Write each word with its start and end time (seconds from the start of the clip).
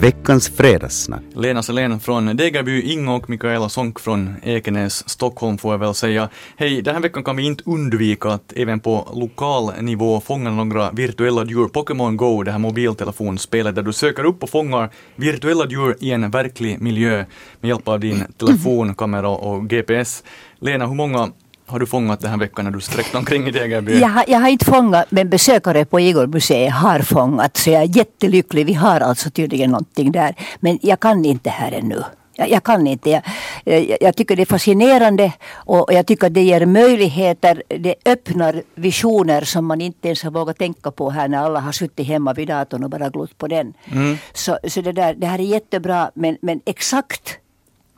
veckans 0.00 0.48
fredagssnack. 0.48 1.22
Lena 1.34 1.62
Selén 1.62 2.00
från 2.00 2.36
Degerby, 2.36 2.82
Ingo 2.82 3.12
och 3.12 3.30
Mikaela 3.30 3.68
Sonk 3.68 4.00
från 4.00 4.34
Ekenäs, 4.42 5.08
Stockholm 5.08 5.58
får 5.58 5.72
jag 5.72 5.78
väl 5.78 5.94
säga. 5.94 6.28
Hej, 6.56 6.82
den 6.82 6.94
här 6.94 7.02
veckan 7.02 7.24
kan 7.24 7.36
vi 7.36 7.42
inte 7.42 7.62
undvika 7.66 8.28
att 8.28 8.52
även 8.56 8.80
på 8.80 9.08
lokal 9.14 9.72
nivå 9.80 10.20
fånga 10.20 10.50
några 10.50 10.90
virtuella 10.90 11.44
djur. 11.44 11.68
Pokémon 11.68 12.16
Go, 12.16 12.42
det 12.42 12.52
här 12.52 12.58
mobiltelefonspelet 12.58 13.74
där 13.74 13.82
du 13.82 13.92
söker 13.92 14.24
upp 14.24 14.42
och 14.42 14.50
fångar 14.50 14.90
virtuella 15.16 15.66
djur 15.66 15.96
i 16.00 16.10
en 16.10 16.30
verklig 16.30 16.80
miljö 16.80 17.24
med 17.60 17.68
hjälp 17.68 17.88
av 17.88 18.00
din 18.00 18.24
telefonkamera 18.38 19.28
och 19.28 19.68
GPS. 19.68 20.24
Lena, 20.58 20.86
hur 20.86 20.94
många 20.94 21.30
har 21.68 21.78
du 21.78 21.86
fångat 21.86 22.20
den 22.20 22.30
här 22.30 22.38
veckan 22.38 22.64
när 22.64 22.72
du 22.72 22.80
sträckt 22.80 23.14
omkring 23.14 23.48
i 23.48 23.50
Degerby? 23.50 24.00
Jag 24.00 24.08
har, 24.08 24.24
jag 24.28 24.40
har 24.40 24.48
inte 24.48 24.64
fångat, 24.64 25.06
men 25.10 25.28
besökare 25.28 25.84
på 25.84 26.00
Igormuseet 26.00 26.72
har 26.72 27.00
fångat. 27.00 27.56
Så 27.56 27.70
jag 27.70 27.82
är 27.82 27.96
jättelycklig. 27.96 28.66
Vi 28.66 28.74
har 28.74 29.00
alltså 29.00 29.30
tydligen 29.30 29.70
någonting 29.70 30.12
där. 30.12 30.34
Men 30.60 30.78
jag 30.82 31.00
kan 31.00 31.24
inte 31.24 31.50
här 31.50 31.72
ännu. 31.72 32.02
Jag, 32.34 32.50
jag 32.50 32.62
kan 32.62 32.86
inte. 32.86 33.10
Jag, 33.10 33.22
jag, 33.64 33.98
jag, 34.00 34.16
tycker 34.16 34.36
det 34.36 34.42
är 34.42 34.46
fascinerande 34.46 35.32
och 35.54 35.92
jag 35.92 36.06
tycker 36.06 36.30
det 36.30 36.42
ger 36.42 36.66
möjligheter. 36.66 37.62
Det 37.68 37.94
öppnar 38.04 38.62
visioner 38.74 39.44
som 39.44 39.66
man 39.66 39.80
inte 39.80 40.08
ens 40.08 40.22
har 40.22 40.30
vågat 40.30 40.58
tänka 40.58 40.90
på 40.90 41.10
här 41.10 41.28
när 41.28 41.38
alla 41.38 41.60
har 41.60 41.72
suttit 41.72 42.06
hemma 42.06 42.32
vid 42.32 42.48
datorn 42.48 42.84
och 42.84 42.90
bara 42.90 43.08
glott 43.08 43.38
på 43.38 43.46
den. 43.46 43.74
Mm. 43.84 44.16
Så, 44.32 44.58
så 44.68 44.80
det, 44.80 44.92
där, 44.92 45.14
det 45.14 45.26
här 45.26 45.38
är 45.38 45.42
jättebra 45.42 46.10
men, 46.14 46.36
men 46.40 46.60
exakt 46.66 47.38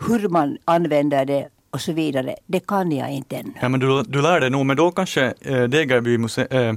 hur 0.09 0.29
man 0.29 0.59
använder 0.65 1.25
det 1.25 1.49
och 1.71 1.81
så 1.81 1.93
vidare. 1.93 2.37
Det 2.47 2.67
kan 2.67 2.93
jag 2.93 3.11
inte 3.11 3.37
ännu. 3.37 3.53
Ja, 3.61 3.69
men 3.69 3.81
du, 3.81 4.03
du 4.03 4.23
lär 4.23 4.41
dig 4.41 4.51
nog, 4.51 4.67
men 4.67 4.77
då 4.77 4.91
kanske 4.91 5.35
äh, 5.41 5.63
Degerby 5.63 6.19
muse, 6.19 6.47
äh, 6.51 6.75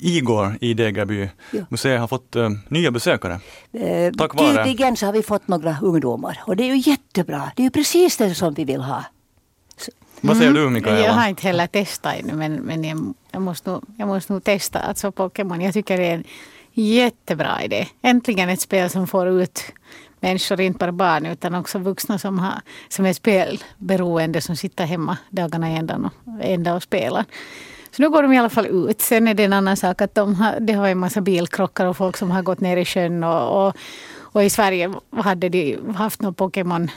Igor 0.00 0.58
i 0.60 0.74
Degerby 0.74 1.28
ja. 1.50 1.64
museet 1.68 2.00
har 2.00 2.08
fått 2.08 2.36
äh, 2.36 2.50
nya 2.68 2.90
besökare. 2.90 3.40
Eh, 3.72 4.12
Tack 4.12 4.34
vare. 4.34 4.64
Tydligen 4.64 4.96
så 4.96 5.06
har 5.06 5.12
vi 5.12 5.22
fått 5.22 5.48
några 5.48 5.76
ungdomar 5.82 6.42
och 6.46 6.56
det 6.56 6.64
är 6.64 6.74
ju 6.74 6.90
jättebra. 6.90 7.52
Det 7.56 7.62
är 7.62 7.64
ju 7.64 7.70
precis 7.70 8.16
det 8.16 8.34
som 8.34 8.54
vi 8.54 8.64
vill 8.64 8.80
ha. 8.80 9.04
Så. 9.76 9.90
Vad 10.20 10.36
säger 10.36 10.52
du 10.52 10.70
Mikaela? 10.70 11.00
Jag 11.00 11.12
har 11.12 11.28
inte 11.28 11.42
heller 11.42 11.66
testat 11.66 12.14
ännu 12.14 12.32
men, 12.32 12.54
men 12.54 12.84
jag, 12.84 13.14
jag, 13.30 13.42
måste 13.42 13.70
nog, 13.70 13.82
jag 13.98 14.08
måste 14.08 14.32
nog 14.32 14.44
testa 14.44 14.78
alltså 14.78 15.12
Pokémon. 15.12 15.60
Jag 15.60 15.74
tycker 15.74 15.96
det 15.96 16.06
är 16.06 16.14
en 16.14 16.24
jättebra 16.72 17.64
idé. 17.64 17.88
Äntligen 18.02 18.48
ett 18.48 18.60
spel 18.60 18.90
som 18.90 19.06
får 19.06 19.28
ut 19.28 19.62
människor, 20.20 20.60
inte 20.60 20.78
bara 20.78 20.92
barn 20.92 21.26
utan 21.26 21.54
också 21.54 21.78
vuxna 21.78 22.18
som, 22.18 22.38
har, 22.38 22.60
som 22.88 23.06
är 23.06 23.12
spelberoende 23.12 24.40
som 24.40 24.56
sitter 24.56 24.84
hemma 24.84 25.16
dagarna 25.30 25.72
i 25.72 25.76
ända 25.76 25.96
och, 25.96 26.44
ända 26.44 26.74
och 26.74 26.82
spelar. 26.82 27.24
Så 27.90 28.02
nu 28.02 28.10
går 28.10 28.22
de 28.22 28.32
i 28.32 28.38
alla 28.38 28.50
fall 28.50 28.66
ut. 28.66 29.00
Sen 29.00 29.28
är 29.28 29.34
det 29.34 29.44
en 29.44 29.52
annan 29.52 29.76
sak 29.76 30.02
att 30.02 30.14
de 30.14 30.34
har, 30.34 30.60
det 30.60 30.72
har 30.72 30.88
en 30.88 30.98
massa 30.98 31.20
bilkrockar 31.20 31.86
och 31.86 31.96
folk 31.96 32.16
som 32.16 32.30
har 32.30 32.42
gått 32.42 32.60
ner 32.60 32.76
i 32.76 32.84
sjön. 32.84 33.24
Och, 33.24 33.66
och, 33.66 33.76
och 34.18 34.44
i 34.44 34.50
Sverige 34.50 34.94
hade 35.10 35.48
de 35.48 35.78
haft 35.96 36.22
några 36.22 36.34
Pokémon 36.34 36.90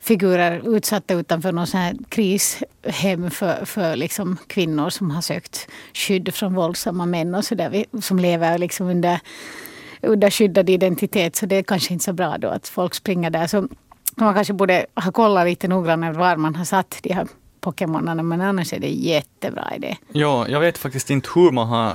figurer 0.00 0.76
utsatta 0.76 1.14
utanför 1.14 1.52
någon 1.52 1.66
sån 1.66 1.80
här 1.80 1.96
krishem 2.08 3.30
för, 3.30 3.64
för 3.64 3.96
liksom 3.96 4.36
kvinnor 4.46 4.90
som 4.90 5.10
har 5.10 5.20
sökt 5.20 5.68
skydd 5.94 6.34
från 6.34 6.54
våldsamma 6.54 7.06
män 7.06 7.34
och 7.34 7.44
så 7.44 7.54
där, 7.54 7.84
som 8.00 8.18
lever 8.18 8.58
liksom 8.58 8.86
under 8.86 9.20
udda 10.06 10.30
skyddad 10.30 10.70
identitet 10.70 11.36
så 11.36 11.46
det 11.46 11.56
är 11.56 11.62
kanske 11.62 11.92
inte 11.92 12.04
så 12.04 12.12
bra 12.12 12.38
då 12.38 12.48
att 12.48 12.68
folk 12.68 12.94
springer 12.94 13.30
där. 13.30 13.46
Så 13.46 13.68
man 14.16 14.34
kanske 14.34 14.52
borde 14.52 14.86
ha 14.94 15.12
kollat 15.12 15.46
lite 15.46 15.68
noggrannare 15.68 16.12
var 16.12 16.36
man 16.36 16.54
har 16.54 16.64
satt 16.64 16.98
de 17.02 17.12
här 17.12 17.26
Pokémonarna 17.60 18.22
men 18.22 18.40
annars 18.40 18.72
är 18.72 18.80
det 18.80 18.88
jättebra 18.88 19.72
idé. 19.76 19.96
Ja, 20.12 20.48
jag 20.48 20.60
vet 20.60 20.78
faktiskt 20.78 21.10
inte 21.10 21.28
hur 21.34 21.50
man 21.50 21.68
har 21.68 21.92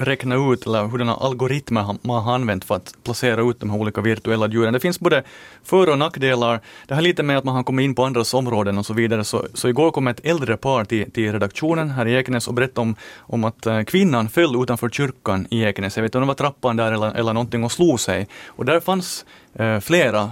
räkna 0.00 0.52
ut 0.52 0.66
eller 0.66 0.84
hurdana 0.84 1.14
algoritmer 1.14 1.96
man 2.02 2.24
har 2.24 2.34
använt 2.34 2.64
för 2.64 2.74
att 2.74 2.94
placera 3.04 3.50
ut 3.50 3.60
de 3.60 3.70
här 3.70 3.78
olika 3.78 4.00
virtuella 4.00 4.48
djuren. 4.48 4.72
Det 4.72 4.80
finns 4.80 5.00
både 5.00 5.22
för 5.64 5.88
och 5.88 5.98
nackdelar. 5.98 6.60
Det 6.86 6.94
här 6.94 7.02
lite 7.02 7.22
med 7.22 7.38
att 7.38 7.44
man 7.44 7.54
har 7.54 7.62
kommit 7.62 7.84
in 7.84 7.94
på 7.94 8.04
andras 8.04 8.34
områden 8.34 8.78
och 8.78 8.86
så 8.86 8.94
vidare. 8.94 9.24
Så, 9.24 9.46
så 9.54 9.68
igår 9.68 9.90
kom 9.90 10.06
ett 10.06 10.20
äldre 10.24 10.56
par 10.56 10.84
till, 10.84 11.10
till 11.10 11.32
redaktionen 11.32 11.90
här 11.90 12.06
i 12.06 12.14
Ekenäs 12.14 12.48
och 12.48 12.54
berättade 12.54 12.80
om, 12.80 12.96
om 13.18 13.44
att 13.44 13.66
eh, 13.66 13.82
kvinnan 13.82 14.28
föll 14.28 14.62
utanför 14.62 14.88
kyrkan 14.88 15.46
i 15.50 15.62
Ekenäs. 15.62 15.96
Jag 15.96 16.02
vet 16.02 16.08
inte 16.08 16.18
om 16.18 16.22
det 16.22 16.28
var 16.28 16.34
trappan 16.34 16.76
där 16.76 16.92
eller, 16.92 17.14
eller 17.14 17.32
någonting 17.32 17.64
och 17.64 17.72
slog 17.72 18.00
sig. 18.00 18.28
Och 18.46 18.64
där 18.64 18.80
fanns 18.80 19.24
eh, 19.54 19.80
flera 19.80 20.30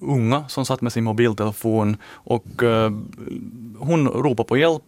unga 0.00 0.48
som 0.48 0.66
satt 0.66 0.80
med 0.80 0.92
sin 0.92 1.04
mobiltelefon 1.04 1.96
och 2.06 2.62
eh, 2.62 2.90
hon 3.78 4.08
ropade 4.08 4.48
på 4.48 4.56
hjälp 4.56 4.82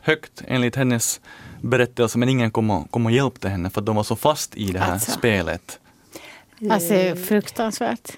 högt 0.00 0.42
enligt 0.46 0.76
hennes 0.76 1.20
berättelse 1.62 2.18
men 2.18 2.28
ingen 2.28 2.50
kom 2.50 2.70
och, 2.70 2.90
kom 2.90 3.06
och 3.06 3.12
hjälpte 3.12 3.48
henne 3.48 3.70
för 3.70 3.80
att 3.80 3.86
de 3.86 3.96
var 3.96 4.02
så 4.02 4.16
fast 4.16 4.56
i 4.56 4.72
det 4.72 4.78
här 4.78 4.92
alltså. 4.92 5.10
spelet. 5.10 5.78
Alltså 6.70 6.94
fruktansvärt. 7.16 8.12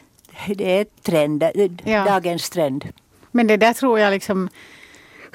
Det 0.56 0.78
är 0.78 0.86
trend, 1.02 1.44
ja. 1.84 2.04
dagens 2.04 2.50
trend. 2.50 2.84
Men 3.30 3.46
det 3.46 3.56
där 3.56 3.72
tror 3.72 4.00
jag 4.00 4.10
liksom 4.10 4.48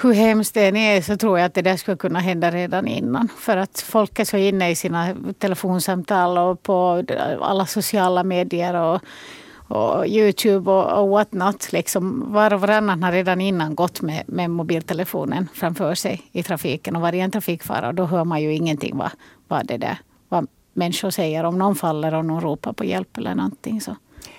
hur 0.02 0.14
hemskt 0.14 0.53
det 0.53 0.68
än 0.68 0.75
är 0.75 1.02
så 1.02 1.18
tror 1.18 1.40
jag 1.40 1.46
att 1.46 1.53
det 1.53 1.62
där 1.62 1.78
skulle 1.78 1.98
kunna 1.98 2.19
hända 2.19 2.52
redan 2.52 2.88
innan. 2.88 3.30
För 3.40 3.58
att 3.58 3.81
folk 3.81 4.19
är 4.19 4.25
så 4.25 4.38
inne 4.38 4.69
i 4.69 4.75
sina 4.75 5.16
telefonsamtal 5.40 6.38
och 6.38 6.64
på 6.64 7.03
alla 7.42 7.66
sociala 7.66 8.24
medier 8.24 8.74
och 8.74 9.02
och 9.69 10.07
Youtube 10.07 10.72
och, 10.72 11.02
och 11.02 11.09
what 11.09 11.34
not. 11.34 11.72
Liksom, 11.72 12.34
var 12.34 12.53
och 12.53 12.62
varannan 12.62 13.03
har 13.03 13.12
redan 13.12 13.41
innan 13.41 13.75
gått 13.75 14.02
med, 14.02 14.24
med 14.28 14.50
mobiltelefonen 14.50 15.47
framför 15.53 15.96
sig 15.96 16.22
i 16.31 16.44
trafiken 16.44 16.96
och 16.96 17.02
varit 17.02 17.19
en 17.19 17.31
trafikfara. 17.31 17.88
Och 17.88 17.96
då 17.96 18.06
hör 18.06 18.24
man 18.24 18.41
ju 18.41 18.53
ingenting 18.53 18.97
vad, 18.97 19.12
vad, 19.47 19.68
det 19.68 19.78
där, 19.78 19.97
vad 20.30 20.47
människor 20.74 21.09
säger 21.09 21.44
om 21.44 21.57
någon 21.57 21.75
faller 21.75 22.13
och 22.13 22.25
någon 22.25 22.41
ropar 22.41 22.74
på 22.74 22.85
hjälp 22.85 23.18
eller 23.18 23.35
någonting. 23.35 23.81
Så 23.81 23.96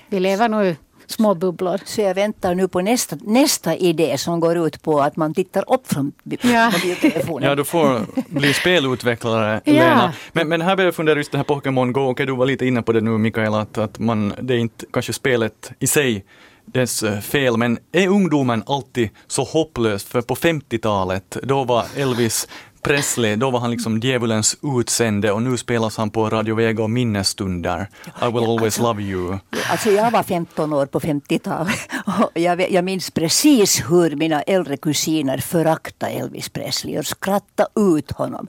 vi 0.09 0.21
lever 0.21 0.49
nu 0.49 0.77
små 1.11 1.35
bubblor. 1.35 1.81
Så 1.85 2.01
jag 2.01 2.15
väntar 2.15 2.55
nu 2.55 2.69
på 2.69 2.81
nästa, 2.81 3.17
nästa 3.21 3.77
idé 3.77 4.19
som 4.19 4.41
går 4.41 4.67
ut 4.67 4.83
på 4.83 5.01
att 5.01 5.17
man 5.17 5.35
tittar 5.35 5.75
upp 5.75 5.93
från 5.93 6.13
ja. 6.41 6.71
mobiltelefonen. 6.85 7.49
Ja, 7.49 7.55
du 7.55 7.65
får 7.65 8.07
bli 8.29 8.55
spelutvecklare, 8.55 9.61
ja. 9.65 9.73
Lena. 9.73 10.13
Men, 10.33 10.49
men 10.49 10.61
här 10.61 10.77
börjar 10.77 10.87
jag 10.87 10.95
fundera 10.95 11.17
just 11.17 11.33
det 11.33 11.39
här 11.39 11.45
Pokémon 11.45 11.93
Go, 11.93 12.01
okej 12.01 12.27
du 12.27 12.37
var 12.37 12.47
lite 12.47 12.67
inne 12.67 12.83
på 12.83 12.93
det 12.93 13.01
nu 13.01 13.11
Mikaela, 13.11 13.61
att, 13.61 13.79
att 13.79 13.99
man, 13.99 14.35
det 14.41 14.55
är 14.55 14.59
inte 14.59 14.87
kanske 14.93 15.13
spelet 15.13 15.73
i 15.79 15.87
sig 15.87 16.25
dess 16.73 17.03
eh, 17.03 17.21
fel, 17.21 17.57
men 17.57 17.79
är 17.93 18.09
ungdomen 18.09 18.63
alltid 18.67 19.09
så 19.27 19.45
hopplös? 19.45 20.05
För 20.05 20.23
på 20.23 20.35
50-talet, 20.35 21.37
då 21.43 21.65
var 21.65 21.85
Elvis 21.97 22.49
Presley, 22.83 23.37
då 23.37 23.51
var 23.51 23.61
han 23.61 23.71
liksom 23.71 23.99
djävulens 23.99 24.57
utsände 24.63 25.33
och 25.33 25.43
nu 25.43 25.57
spelas 25.57 25.97
han 25.97 26.11
på 26.11 26.31
Radio 26.31 26.55
Vega 26.55 26.83
och 26.83 26.91
minnesstunder. 26.91 27.89
I 28.23 28.25
will 28.25 28.45
always 28.45 28.63
alltså, 28.63 28.83
love 28.83 29.03
you. 29.03 29.39
Alltså 29.71 29.91
jag 29.91 30.11
var 30.11 30.23
15 30.23 30.73
år 30.73 30.87
på 30.87 31.01
50-talet 31.01 31.79
och 32.07 32.41
jag, 32.41 32.73
jag 32.73 32.85
minns 32.85 33.11
precis 33.11 33.83
hur 33.91 34.17
mina 34.17 34.43
äldre 34.43 34.77
kusiner 34.77 35.39
föraktade 35.39 36.13
Elvis 36.13 36.49
Presley 36.49 36.99
och 36.99 37.07
skrattade 37.07 37.71
ut 37.97 38.11
honom. 38.11 38.49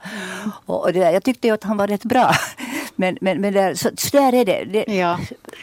Och 0.65 0.93
det 0.93 0.99
där, 0.99 1.11
jag 1.11 1.23
tyckte 1.23 1.53
att 1.53 1.63
han 1.63 1.77
var 1.77 1.87
rätt 1.87 2.05
bra. 2.05 2.31
Men, 2.95 3.17
men, 3.21 3.41
men 3.41 3.53
där, 3.53 3.73
så, 3.75 3.89
så 3.97 4.17
där 4.17 4.33
är 4.33 4.45
det. 4.45 4.63
det 4.63 4.93
ja. 4.93 5.19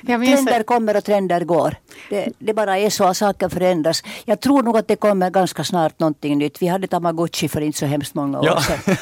Trender 0.06 0.62
kommer 0.62 0.96
och 0.96 1.04
trender 1.04 1.44
går. 1.44 1.76
Det, 2.10 2.32
det 2.38 2.54
bara 2.54 2.78
är 2.78 2.90
så 2.90 3.04
att 3.04 3.16
saker 3.16 3.48
förändras. 3.48 4.02
Jag 4.24 4.40
tror 4.40 4.62
nog 4.62 4.76
att 4.76 4.88
det 4.88 4.96
kommer 4.96 5.30
ganska 5.30 5.64
snart 5.64 5.98
någonting 5.98 6.38
nytt. 6.38 6.62
Vi 6.62 6.66
hade 6.66 6.86
Tamagotchi 6.86 7.48
för 7.48 7.60
inte 7.60 7.78
så 7.78 7.86
hemskt 7.86 8.14
många 8.14 8.40
år 8.40 8.46
ja. 8.46 8.57
Sedan. 8.60 8.96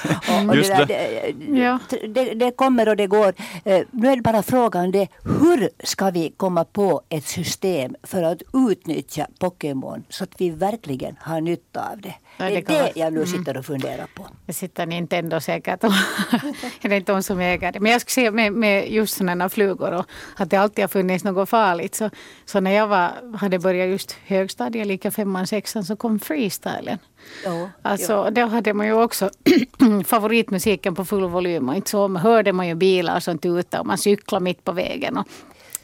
Och, 0.44 0.49
och 0.49 0.56
det, 0.56 0.69
där, 0.69 0.87
det, 0.87 1.59
ja. 1.59 1.78
det, 2.09 2.34
det, 2.34 2.50
kommer 2.50 2.89
och 2.89 2.97
det 2.97 3.06
går. 3.06 3.34
Eh, 3.65 3.83
nu 3.91 4.09
är 4.09 4.17
det 4.17 4.22
bara 4.22 4.43
frågan 4.43 4.91
det, 4.91 5.09
hur 5.25 5.69
ska 5.84 6.11
vi 6.11 6.33
komma 6.37 6.65
på 6.65 7.03
ett 7.09 7.27
system 7.27 7.97
för 8.03 8.22
att 8.22 8.43
utnyttja 8.53 9.27
Pokémon 9.39 10.05
så 10.09 10.25
att 10.25 10.34
vi 10.39 10.50
verkligen 10.50 11.16
har 11.21 11.41
nytta 11.41 11.91
av 11.93 12.00
det. 12.00 12.15
Det 12.39 12.45
är 12.45 12.63
det 12.63 12.93
jag 12.95 13.13
nu 13.13 13.23
mm. 13.23 13.27
sitter 13.27 13.57
och 13.57 13.67
funderar 13.67 14.07
på. 14.15 14.27
Det 14.47 14.53
sitter 14.53 14.87
Nintendo 14.87 15.41
säkert 15.41 15.85
och 15.85 15.91
är 16.83 16.89
det 16.89 16.97
inte 16.97 17.13
de 17.13 17.23
som 17.23 17.41
äger 17.41 17.73
det. 17.73 17.81
Men 17.81 17.93
jag 17.93 18.01
skulle 18.01 18.13
säga 18.13 18.31
med, 18.31 18.53
med 18.53 18.91
just 18.93 19.17
sådana 19.17 19.49
flugor 19.49 19.93
och 19.93 20.07
att 20.37 20.51
det 20.51 20.57
alltid 20.57 20.83
har 20.83 20.89
funnits 20.89 21.25
något 21.25 21.49
farligt. 21.49 21.95
Så, 21.95 22.11
så 22.45 22.61
när 22.61 22.71
jag 22.71 22.87
var, 22.87 23.37
hade 23.37 23.59
börjat 23.59 23.89
just 23.89 24.13
högstadiet, 24.13 24.87
lika 24.87 25.10
femman, 25.10 25.47
sexan, 25.47 25.84
så 25.84 25.97
kom 25.97 26.19
freestylen. 26.19 26.99
Ja, 27.45 27.71
alltså, 27.83 28.13
ja. 28.13 28.31
Då 28.31 28.47
hade 28.47 28.75
man 28.75 28.87
ju 28.87 28.93
också 28.93 29.31
favoritmusiken 30.05 30.95
på 30.95 31.05
full 31.05 31.28
volym 31.28 31.69
och 31.69 31.77
inte 31.77 31.91
så 31.91 32.09
hörde 32.09 32.53
man 32.53 32.69
ju 32.69 32.75
bilar 32.75 33.21
som 33.21 33.39
tutade 33.39 33.81
och 33.81 33.87
man 33.87 33.99
cyklade 33.99 34.45
mitt 34.45 34.65
på 34.65 34.72
vägen. 34.72 35.16
Och 35.16 35.27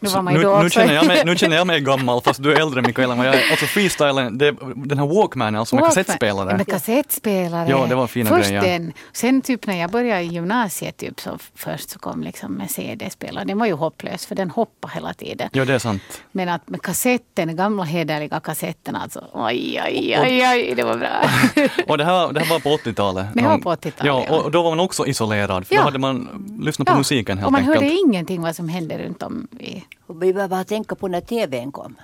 nu, 0.02 0.62
nu, 0.62 0.70
känner 0.70 0.94
jag 0.94 1.06
mig, 1.06 1.22
nu 1.24 1.36
känner 1.36 1.56
jag 1.56 1.66
mig 1.66 1.80
gammal 1.80 2.20
fast 2.22 2.42
du 2.42 2.52
är 2.52 2.60
äldre 2.60 2.82
Mikaela. 2.82 3.26
Jag, 3.26 3.34
alltså 3.50 3.66
freestylen, 3.66 4.38
det, 4.38 4.54
den 4.76 4.98
här 4.98 5.06
Walkmanen 5.06 5.56
alltså 5.60 5.74
med 5.74 5.82
Walkman. 5.82 6.04
kassettspelare. 6.04 6.56
Med 6.56 6.66
kassettspelare. 6.66 7.70
Ja, 7.70 7.86
det 7.88 7.94
var 7.94 8.06
fina 8.06 8.30
Först 8.30 8.48
grejer. 8.48 8.62
den. 8.62 8.92
Sen 9.12 9.42
typ 9.42 9.66
när 9.66 9.80
jag 9.80 9.90
började 9.90 10.22
i 10.22 10.26
gymnasiet 10.26 10.96
typ, 10.96 11.20
så 11.20 11.38
först 11.54 11.90
så 11.90 11.98
kom 11.98 12.22
liksom 12.22 12.52
med 12.52 12.70
CD-spelare. 12.70 13.44
Den 13.44 13.58
var 13.58 13.66
ju 13.66 13.72
hopplös 13.72 14.26
för 14.26 14.34
den 14.34 14.50
hoppade 14.50 14.94
hela 14.94 15.14
tiden. 15.14 15.48
Ja, 15.52 15.64
det 15.64 15.74
är 15.74 15.78
sant. 15.78 16.02
Men 16.32 16.48
att 16.48 16.68
med 16.68 16.82
kassetten, 16.82 17.56
gamla 17.56 17.84
hederliga 17.84 18.40
kassetten 18.40 18.96
alltså. 18.96 19.24
Oj, 19.32 19.82
oj, 19.86 20.18
oj, 20.22 20.48
oj, 20.52 20.74
det 20.76 20.82
var 20.82 20.96
bra. 20.96 21.22
och 21.88 21.98
det 21.98 22.04
här, 22.04 22.32
det 22.32 22.40
här 22.40 22.50
var 22.50 22.60
på 22.60 22.68
80-talet? 22.68 23.26
Det 23.34 23.42
var 23.42 23.58
på 23.58 23.70
80-talet. 23.74 24.26
Ja, 24.30 24.36
och 24.36 24.50
då 24.50 24.62
var 24.62 24.70
man 24.70 24.80
också 24.80 25.06
isolerad. 25.06 25.66
För 25.66 25.74
ja. 25.74 25.80
då 25.80 25.84
hade 25.84 25.98
man 25.98 26.44
lyssnat 26.60 26.88
på 26.88 26.94
musiken 26.94 27.38
helt 27.38 27.46
Och 27.46 27.52
man 27.52 27.60
enkelt. 27.60 27.80
hörde 27.80 27.94
ingenting 27.94 28.42
vad 28.42 28.56
som 28.56 28.68
hände 28.68 28.98
runt 28.98 29.22
om 29.22 29.48
i 29.60 29.84
Och 30.06 30.22
vi 30.22 30.32
behöver 30.32 30.56
bara 30.56 30.64
tänka 30.64 30.94
på 30.94 31.08
när 31.08 31.20
TVn 31.20 31.72
kom. 31.72 31.96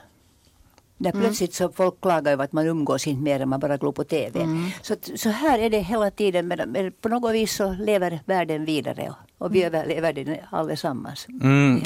När 1.01 1.11
Mm. 1.11 1.23
plötsligt 1.23 1.55
så 1.55 1.69
folk 1.73 2.01
klagar 2.01 2.33
över 2.33 2.45
att 2.45 2.53
man 2.53 2.67
umgås 2.67 3.07
inte 3.07 3.23
mer 3.23 3.41
än 3.41 3.49
man 3.49 3.61
bara 3.61 3.77
glor 3.77 3.93
på 3.93 4.05
TV. 4.05 4.41
Mm. 4.41 4.71
Så, 4.83 4.95
så 5.17 5.29
här 5.29 5.59
är 5.59 5.71
det 5.71 5.79
hela 5.81 6.11
tiden. 6.11 6.49
Men, 6.49 6.93
på 7.01 7.09
något 7.09 7.35
vis 7.35 7.55
så 7.55 7.73
lever 7.73 8.21
världen 8.25 8.65
vidare. 8.65 9.13
Och, 9.39 9.55
vi 9.55 9.65
överlever 9.65 10.13
den 10.13 10.37
allesammans. 10.51 11.27
Mm. 11.43 11.83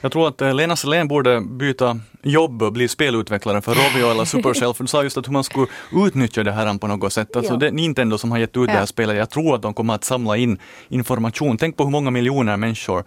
Jag 0.00 0.12
tror 0.12 0.28
att 0.28 0.40
eh, 0.42 0.54
Lena 0.54 0.76
Selén 0.76 1.08
borde 1.08 1.40
byta 1.40 2.00
jobb 2.22 2.62
och 2.62 2.72
bli 2.72 2.88
spelutvecklare 2.88 3.60
för 3.62 3.74
Rovio 3.74 4.10
eller 4.10 4.24
Supercell, 4.34 4.74
för 4.74 4.84
du 4.84 4.88
sa 4.88 5.02
just 5.02 5.16
att 5.16 5.26
hur 5.26 5.32
man 5.32 5.44
skulle 5.44 5.66
utnyttja 5.92 6.42
det 6.44 6.52
här 6.52 6.78
på 6.78 6.86
något 6.86 7.12
sätt. 7.12 7.36
Alltså 7.36 7.52
Ja. 7.52 7.58
det 7.58 7.66
är 7.66 7.72
Nintendo 7.72 8.18
som 8.18 8.30
har 8.30 8.38
gett 8.38 8.56
ut 8.56 8.66
det 8.66 8.72
Ja. 8.72 8.78
här 8.78 8.86
spelet, 8.86 9.16
jag 9.16 9.30
tror 9.30 9.54
att 9.54 9.62
de 9.62 9.74
kommer 9.74 9.94
att 9.94 10.04
samla 10.04 10.36
in 10.36 10.58
information. 10.88 11.56
Tänk 11.58 11.76
på 11.76 11.84
hur 11.84 11.90
många 11.90 12.10
miljoner 12.10 12.56
människor, 12.56 13.04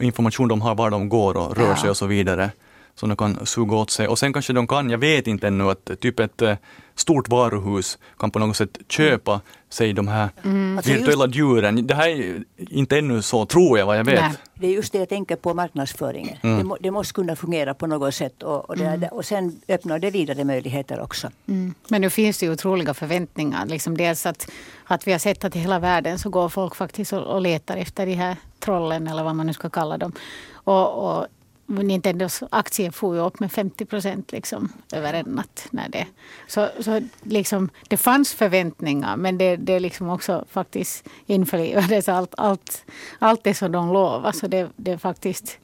information 0.00 0.48
de 0.48 0.60
har 0.60 0.74
var 0.74 0.90
de 0.90 1.08
går 1.08 1.36
och 1.36 1.56
rör 1.56 1.68
Ja. 1.68 1.76
sig 1.76 1.90
och 1.90 1.96
så 1.96 2.06
vidare. 2.06 2.50
Som 2.94 3.08
de 3.08 3.16
kan 3.16 3.46
suga 3.46 3.76
åt 3.76 3.90
sig. 3.90 4.08
Och 4.08 4.18
sen 4.18 4.32
kanske 4.32 4.52
de 4.52 4.66
kan, 4.66 4.90
jag 4.90 4.98
vet 4.98 5.26
inte 5.26 5.46
ännu, 5.46 5.70
att 5.70 5.90
typ 6.00 6.20
ett 6.20 6.42
eh, 6.42 6.54
stort 6.94 7.28
varuhus 7.28 7.98
kan 8.18 8.30
på 8.30 8.38
något 8.38 8.56
sätt 8.56 8.78
köpa 8.88 9.40
sig 9.68 9.92
de 9.92 10.08
här 10.08 10.22
Alltså 10.22 10.90
just- 10.90 11.02
virtuella 11.02 11.26
djuren. 11.26 11.86
Det 11.86 11.94
här 11.94 12.08
är 12.08 12.44
inte 12.56 12.98
ännu 12.98 13.22
så, 13.22 13.46
tror 13.46 13.78
jag, 13.78 13.86
vad 13.86 13.98
jag 13.98 14.04
vet. 14.04 14.20
Nej. 14.20 14.32
Det 14.54 14.66
är 14.66 14.70
just 14.70 14.92
det 14.92 14.98
jag 14.98 15.08
tänker 15.08 15.36
på 15.36 15.54
marknadsföringen. 15.54 16.36
Mm. 16.42 16.58
Det, 16.58 16.64
må, 16.64 16.76
det 16.80 16.90
måste 16.90 17.14
kunna 17.14 17.36
fungera 17.36 17.74
på 17.74 17.86
något 17.86 18.14
sätt. 18.14 18.42
Och, 18.42 18.70
och, 18.70 18.76
det, 18.76 19.08
och 19.12 19.24
sen 19.24 19.60
öppnar 19.68 19.98
det 19.98 20.10
vidare 20.10 20.44
möjligheter 20.44 21.00
också. 21.00 21.30
Mm. 21.48 21.74
Men 21.88 22.00
nu 22.00 22.10
finns 22.10 22.38
det 22.38 22.46
ju 22.46 22.52
otroliga 22.52 22.94
förväntningar. 22.94 23.66
Liksom 23.66 23.96
dels 23.96 24.26
att, 24.26 24.50
att 24.84 25.06
vi 25.06 25.12
har 25.12 25.18
sett 25.18 25.44
att 25.44 25.56
i 25.56 25.58
hela 25.58 25.78
världen 25.78 26.18
så 26.18 26.28
går 26.30 26.48
folk 26.48 26.76
faktiskt 26.76 27.12
och, 27.12 27.22
och 27.22 27.40
letar 27.40 27.76
efter 27.76 28.06
de 28.06 28.14
här 28.14 28.36
trollen 28.60 29.08
eller 29.08 29.22
vad 29.22 29.36
man 29.36 29.46
nu 29.46 29.52
ska 29.52 29.70
kalla 29.70 29.98
dem. 29.98 30.12
Och, 30.52 31.18
och 31.18 31.26
Nintendos 31.66 32.42
aktier 32.50 32.90
får 32.90 33.16
ju 33.16 33.22
upp 33.22 33.40
med 33.40 33.52
50 33.52 33.84
procent 33.84 34.32
liksom, 34.32 34.72
över 34.92 35.14
en 35.14 35.26
natt. 35.26 35.66
När 35.70 35.88
det, 35.88 36.06
så 36.46 36.68
så 36.80 37.00
liksom, 37.22 37.70
det 37.88 37.96
fanns 37.96 38.34
förväntningar 38.34 39.16
men 39.16 39.38
det, 39.38 39.56
det 39.56 39.80
liksom 39.80 40.10
också 40.10 40.44
faktiskt 40.50 41.08
införlivades 41.26 42.08
allt, 42.08 42.34
allt, 42.36 42.84
allt 43.18 43.44
det 43.44 43.54
som 43.54 43.72
de 43.72 43.92
lovade. 43.92 44.36
Så 44.36 44.46
det, 44.46 44.70
det 44.76 44.90
är 44.90 44.98
faktiskt 44.98 45.58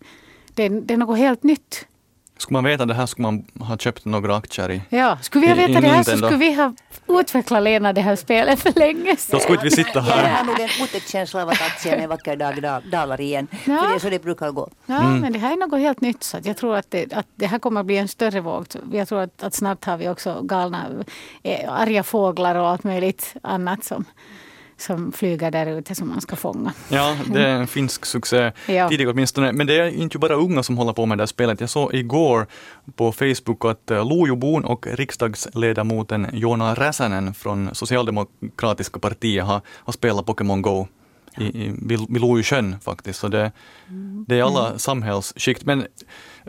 det, 0.55 0.69
det 0.69 0.95
är 0.95 0.99
något 0.99 1.19
helt 1.19 1.43
nytt. 1.43 1.87
Skulle 2.39 2.57
man 2.57 2.65
veta 2.65 2.87
det 2.87 2.95
här 2.95 3.07
skulle 3.07 3.23
man 3.27 3.45
ha 3.61 3.77
köpt 3.79 4.05
några 4.05 4.37
aktier 4.37 4.71
i. 4.71 4.83
Ja, 4.89 5.19
skulle 5.23 5.43
vi 5.47 5.49
ha 5.49 5.67
vetat 5.69 5.83
det 5.83 5.89
här 5.89 6.03
så 6.03 6.17
skulle 6.17 6.37
vi 6.37 6.53
ha 6.55 6.75
utvecklat 7.21 7.63
Lena 7.63 7.93
det 7.93 8.01
här 8.01 8.17
spelet 8.17 8.61
för 8.61 8.73
länge 8.79 9.11
Då 9.11 9.17
sedan. 9.17 9.41
skulle 9.41 9.55
inte 9.55 9.65
vi 9.65 9.71
sitta 9.71 9.91
Jag 9.95 10.03
här. 10.03 10.35
har 10.35 10.45
nog 10.45 10.61
en 10.61 10.69
otäck 10.83 11.09
känsla 11.09 11.43
av 11.43 11.49
att 11.49 11.63
aktien 11.63 12.01
en 12.01 12.09
vacker 12.09 12.37
dag 12.37 12.55
dal- 12.55 12.91
dalar 12.91 13.21
igen. 13.21 13.47
Ja. 13.51 13.59
För 13.65 13.89
det 13.89 13.95
är 13.95 13.99
så 13.99 14.11
det 14.11 14.23
brukar 14.23 14.51
gå. 14.51 14.69
Ja, 14.87 15.03
men 15.03 15.33
det 15.33 15.39
här 15.39 15.53
är 15.53 15.57
något 15.57 15.81
helt 15.81 16.01
nytt. 16.01 16.23
Så 16.23 16.39
jag 16.45 16.57
tror 16.57 16.77
att 16.77 16.91
det, 16.91 17.13
att 17.13 17.27
det 17.35 17.47
här 17.47 17.59
kommer 17.59 17.81
att 17.81 17.87
bli 17.87 17.97
en 17.97 18.09
större 18.09 18.41
våg. 18.41 18.67
Jag 18.93 19.09
tror 19.09 19.21
att, 19.21 19.43
att 19.43 19.55
snart 19.55 19.85
har 19.85 19.97
vi 19.97 20.09
också 20.09 20.41
galna, 20.43 20.85
eh, 21.43 21.73
arga 21.73 22.03
fåglar 22.03 22.55
och 22.55 22.69
allt 22.69 22.85
möjligt 22.85 23.35
annat 23.43 23.85
som, 23.85 24.05
som 24.79 25.13
flyger 25.13 25.51
där 25.51 25.67
ute 25.67 25.95
som 25.95 26.09
man 26.09 26.21
ska 26.21 26.37
fånga. 26.37 26.73
Ja, 26.89 27.17
det 27.27 27.43
är 27.43 27.49
en 27.55 27.67
finsk 27.67 28.05
succé 28.05 28.53
Ja. 28.69 28.89
tidigare 28.89 29.13
åtminstone. 29.13 29.53
Men 29.53 29.67
det 29.67 29.75
är 29.79 29.89
inte 29.89 30.19
bara 30.19 30.35
unga 30.35 30.63
som 30.63 30.79
håller 30.79 30.93
på 30.93 31.07
med 31.07 31.19
det 31.19 31.23
här 31.23 31.27
spelet. 31.27 31.61
Jag 31.61 31.71
såg 31.71 31.95
igår 31.95 32.47
på 32.97 33.13
Facebook 33.13 33.65
att 33.65 33.91
eh, 33.91 34.09
Lojobon 34.09 34.65
och 34.65 34.87
riksdagsledamoten 34.87 36.27
Jona 36.33 36.75
Räsänen 36.75 37.35
från 37.35 37.75
Socialdemokratiska 37.75 38.99
partiet 39.01 39.45
har, 39.45 39.61
har 39.69 39.93
spelat 39.93 40.27
Pokémon 40.27 40.63
Go 40.63 40.87
i, 41.39 41.45
i, 41.45 41.75
vid, 41.83 42.01
vid 42.09 42.21
Lojosjön 42.21 42.77
faktiskt. 42.81 43.19
Så 43.21 43.29
det, 43.29 43.53
det 44.27 44.39
är 44.39 44.43
alla 44.43 44.79
samhällsskikt. 44.79 45.65
Men 45.65 45.87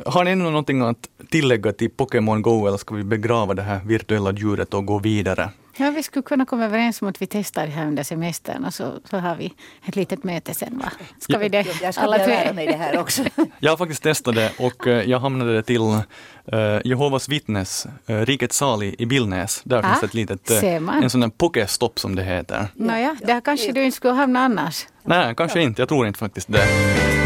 har 0.06 0.24
ni 0.24 0.32
ännu 0.32 0.44
någonting 0.44 0.82
att 0.82 1.10
tillägga 1.30 1.74
till 1.74 1.90
Pokémon 1.90 2.42
Go 2.42 2.68
eller 2.68 2.78
ska 2.78 2.96
vi 2.96 3.04
begrava 3.04 3.54
det 3.54 3.62
här 3.62 3.80
virtuella 3.86 4.32
djuret 4.32 4.74
och 4.74 4.86
gå 4.86 5.00
vidare? 5.00 5.50
Ja, 5.80 5.92
vi 5.92 6.04
skulle 6.04 6.24
kunna 6.24 6.46
komma 6.46 6.66
överens 6.66 7.02
om 7.02 7.08
att 7.08 7.22
vi 7.22 7.28
testar 7.28 7.66
det 7.66 7.72
här 7.72 7.86
under 7.88 8.04
semestern 8.04 8.66
och 8.66 8.74
så, 8.74 8.92
så 9.10 9.18
har 9.18 9.36
vi 9.36 9.54
ett 9.88 9.96
litet 9.96 10.24
möte 10.24 10.54
sen. 10.54 10.78
Va? 10.78 10.92
Ska 11.20 11.38
vi 11.38 11.50
det? 11.50 11.82
Jag 11.82 11.94
ska 11.94 12.04
Alla 12.04 12.18
lära 12.18 12.44
tre? 12.44 12.54
mig 12.54 12.68
det 12.68 12.76
här 12.78 12.98
också. 13.00 13.24
Jag 13.60 13.72
har 13.72 13.78
faktiskt 13.78 14.04
testat 14.04 14.36
det 14.36 14.52
och 14.60 14.88
eh, 14.88 15.10
jag 15.10 15.20
hamnade 15.20 15.64
till 15.64 15.82
eh, 15.82 16.80
Jehovas 16.84 17.30
vittnes, 17.30 17.88
uh, 18.10 18.16
Rikets 18.26 18.58
sal 18.58 18.84
i, 18.84 19.06
Billnäs. 19.06 19.62
Där 19.64 19.78
Ah, 19.80 19.84
finns 19.84 20.04
ett 20.04 20.14
litet, 20.14 20.52
eh, 20.52 20.76
en 20.76 21.10
sån 21.10 21.22
där 21.22 21.30
pokestopp 21.30 22.00
som 22.00 22.16
det 22.16 22.24
heter. 22.24 22.68
Nåja, 22.76 23.16
där 23.22 23.42
kanske 23.42 23.72
du 23.72 23.84
inte 23.84 23.96
skulle 23.98 24.14
hamna 24.14 24.40
annars. 24.40 24.88
Nej, 25.04 25.36
kanske 25.36 25.62
inte. 25.62 25.82
Jag 25.82 25.90
tror 25.90 26.08
inte 26.08 26.20
faktiskt 26.20 26.52
det. 26.52 27.17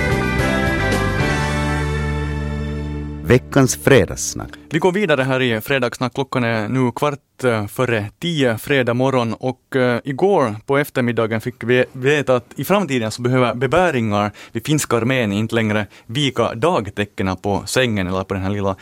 Veckans 3.32 3.76
fredagssnack. 3.76 4.50
Vi 4.70 4.80
går 4.80 4.92
vidare 4.92 5.22
här 5.24 5.42
i 5.42 5.62
Fredagssnack. 5.62 6.14
Klockan 6.14 6.44
är 6.44 6.70
nu 6.70 6.92
kvart 6.92 7.44
eh, 7.44 7.68
före 7.68 8.10
tio 8.20 8.58
fredag 8.58 8.94
morgon 8.94 9.34
och 9.34 9.76
eh, 9.76 10.00
igår 10.04 10.56
på 10.66 10.78
eftermiddagen 10.78 11.42
fick 11.42 11.64
vi 11.64 11.86
veta 11.92 12.36
att 12.36 12.54
i 12.56 12.64
framtiden 12.64 13.12
så 13.12 13.22
behöver 13.22 13.54
bebäringar 13.54 14.32
vid 14.52 14.66
finska 14.66 14.98
armén 14.98 15.32
inte 15.32 15.56
längre 15.56 15.88
vika 16.06 16.54
dagtecknen 16.54 17.38
på 17.38 17.64
sängen 17.66 18.08
eller 18.08 18.24
på 18.24 18.34
den 18.34 18.44
här 18.44 18.50
lilla 18.50 18.76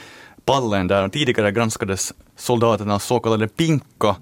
pallen 0.46 0.88
där 0.88 1.10
tidigare 1.10 1.52
granskades 1.52 2.13
soldaternas 2.36 3.06
så 3.06 3.19
kallade 3.19 3.48
pinka 3.48 4.16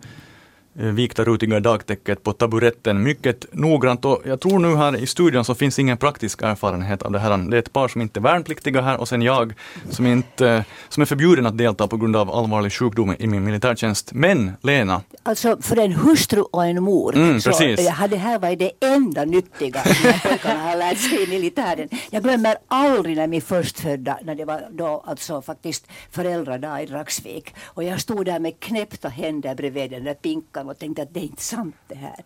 vikta 0.80 1.24
rutiga 1.24 1.60
dagtäcket 1.60 2.24
på 2.24 2.34
taburetten 2.34 3.04
mycket 3.04 3.46
noggrant 3.54 4.06
och 4.06 4.22
jag 4.26 4.40
tror 4.40 4.60
nu 4.60 4.76
här 4.76 4.96
i 4.98 5.08
studion 5.08 5.46
så 5.46 5.56
finns 5.56 5.80
ingen 5.80 5.98
praktisk 5.98 6.42
erfarenhet 6.42 7.04
av 7.04 7.12
det 7.12 7.20
här. 7.20 7.38
Det 7.38 7.58
är 7.58 7.60
ett 7.60 7.74
par 7.74 7.88
som 7.88 8.02
inte 8.02 8.20
är 8.20 8.22
värnpliktiga 8.22 8.82
här 8.82 8.98
och 9.00 9.08
sen 9.08 9.22
jag 9.22 9.54
som, 9.90 10.06
inte, 10.08 10.48
eh, 10.50 10.62
som 10.90 11.02
är 11.02 11.06
förbjuden 11.06 11.46
att 11.46 11.58
delta 11.58 11.88
på 11.88 11.98
grund 11.98 12.16
av 12.16 12.32
allvarlig 12.32 12.72
sjukdom 12.74 13.16
i 13.20 13.28
min 13.28 13.44
militärtjänst. 13.44 14.14
Men 14.14 14.52
Lena, 14.62 15.02
Alltså 15.24 15.58
för 15.62 15.78
en 15.80 15.92
hustru 15.94 16.42
och 16.42 16.66
en 16.66 16.84
mor 16.84 17.16
Mm, 17.16 17.42
så 17.42 17.50
precis. 17.50 17.80
eh, 17.88 17.94
har 17.94 18.08
det 18.08 18.18
här 18.18 18.40
varit 18.40 18.60
det 18.60 18.72
enda 18.82 19.26
nyttiga 19.26 19.84
som 19.84 20.14
pojkarna 20.30 20.60
har 20.70 20.76
lärt 20.78 20.98
sig 20.98 21.24
i 21.24 21.28
militären. 21.28 21.90
Jag 22.10 22.24
glömmer 22.24 22.56
aldrig 22.68 23.16
när 23.18 23.28
min 23.28 23.42
förstfödda, 23.42 24.20
när 24.24 24.36
det 24.36 24.46
var 24.46 24.62
då 24.72 25.04
alltså 25.08 25.42
faktiskt 25.42 25.88
föräldradag 26.12 26.84
i 26.84 26.86
Dragsvik 26.86 27.56
och 27.66 27.84
jag 27.84 28.02
stod 28.02 28.26
där 28.26 28.40
med 28.40 28.60
knäppta 28.60 29.10
händer 29.10 29.56
bredvid 29.56 29.92
den 29.92 30.04
där 30.04 30.14
pinkan 30.14 30.67
och 30.70 30.80
tänkte 30.80 31.02
att 31.02 31.14
det 31.14 31.20
är 31.20 31.24
inte 31.24 31.42
sant 31.44 31.76
det 31.88 31.96
här. 31.96 32.24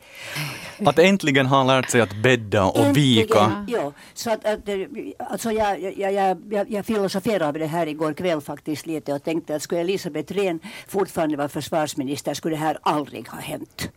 att 0.86 1.00
äntligen 1.00 1.46
ha 1.46 1.64
lärt 1.64 1.90
sig 1.90 2.02
att 2.02 2.24
bädda 2.24 2.66
och 2.66 2.98
vika. 2.98 3.40
Äntligen, 3.40 3.82
Ja, 3.84 3.94
så 4.14 4.32
att, 4.32 4.46
att, 4.46 4.70
eh, 4.70 4.78
alltså 5.18 5.52
jag, 5.52 5.98
jag, 5.98 6.14
jag, 6.14 6.72
jag, 6.72 6.86
filosoferade 6.86 7.46
över 7.46 7.60
det 7.60 7.66
här 7.66 7.88
igår 7.88 8.14
kväll 8.14 8.42
faktiskt 8.42 8.86
lite 8.86 9.14
och 9.14 9.24
tänkte 9.24 9.56
att 9.56 9.62
skulle 9.62 9.82
Elisabeth 9.82 10.34
Rehn 10.34 10.60
fortfarande 10.88 11.38
vara 11.38 11.50
försvarsminister 11.50 12.34
skulle 12.34 12.56
det 12.56 12.60
här 12.60 12.78
aldrig 12.82 13.28
ha 13.28 13.40
hänt. 13.40 13.90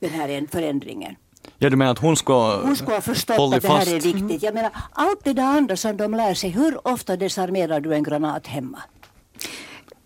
Den 0.00 0.10
här 0.10 0.28
en- 0.28 0.48
förändringen. 0.48 1.16
Ja, 1.58 1.70
du 1.70 1.76
menar 1.76 1.92
att 1.92 1.98
hon 1.98 2.16
ska 2.16 2.60
Hon 2.62 2.76
skulle 2.76 2.96
ha 2.96 3.00
förstått 3.00 3.54
att 3.54 3.62
det 3.62 3.68
här 3.68 3.94
är 3.96 4.00
viktigt. 4.00 4.42
Jag 4.42 4.54
menar, 4.54 4.70
allt 4.92 5.24
det 5.24 5.32
där 5.32 5.42
andra 5.42 5.76
som 5.76 5.96
de 5.96 6.14
lär 6.14 6.34
sig, 6.34 6.50
hur 6.50 6.88
ofta 6.88 7.16
desarmerar 7.16 7.80
du 7.80 7.94
en 7.94 8.02
granat 8.02 8.46
hemma? 8.46 8.82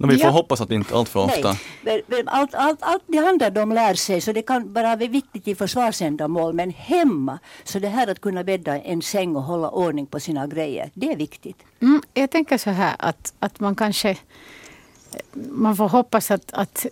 No, 0.00 0.06
vi 0.06 0.18
får 0.18 0.26
Ja. 0.26 0.30
hoppas 0.30 0.60
att 0.60 0.70
inte 0.70 0.94
allt 0.96 1.08
för 1.08 1.20
ofta. 1.24 1.48
Nej, 1.48 1.58
men- 1.82 2.00
men 2.06 2.28
allt, 2.28 2.54
allt, 2.54 2.78
allt 2.82 3.02
det 3.06 3.18
andra 3.18 3.50
de 3.50 3.72
lär 3.72 3.94
sig, 3.94 4.20
så 4.20 4.32
det 4.32 4.42
kan 4.42 4.72
bara 4.72 4.96
vara 4.96 5.08
viktigt 5.08 5.48
i 5.48 5.54
försvarsändamål, 5.54 6.52
men 6.54 6.70
hemma, 6.70 7.38
så 7.64 7.78
det 7.78 7.88
här 7.88 8.10
att 8.10 8.20
kunna 8.20 8.44
bädda 8.44 8.78
en 8.78 9.02
säng 9.02 9.36
och 9.36 9.42
hålla 9.42 9.70
ordning 9.70 10.06
på 10.06 10.20
sina 10.20 10.46
grejer, 10.46 10.90
det 10.94 11.12
är 11.12 11.16
viktigt. 11.16 11.56
Mm, 11.80 12.02
jag 12.14 12.30
tänker 12.30 12.58
så 12.58 12.70
här 12.70 12.96
att, 12.98 13.32
att 13.38 13.60
man 13.60 13.74
kanske 13.74 14.16
man 15.32 15.76
får 15.76 15.88
hoppas 15.88 16.30
att, 16.30 16.52
att 16.52 16.86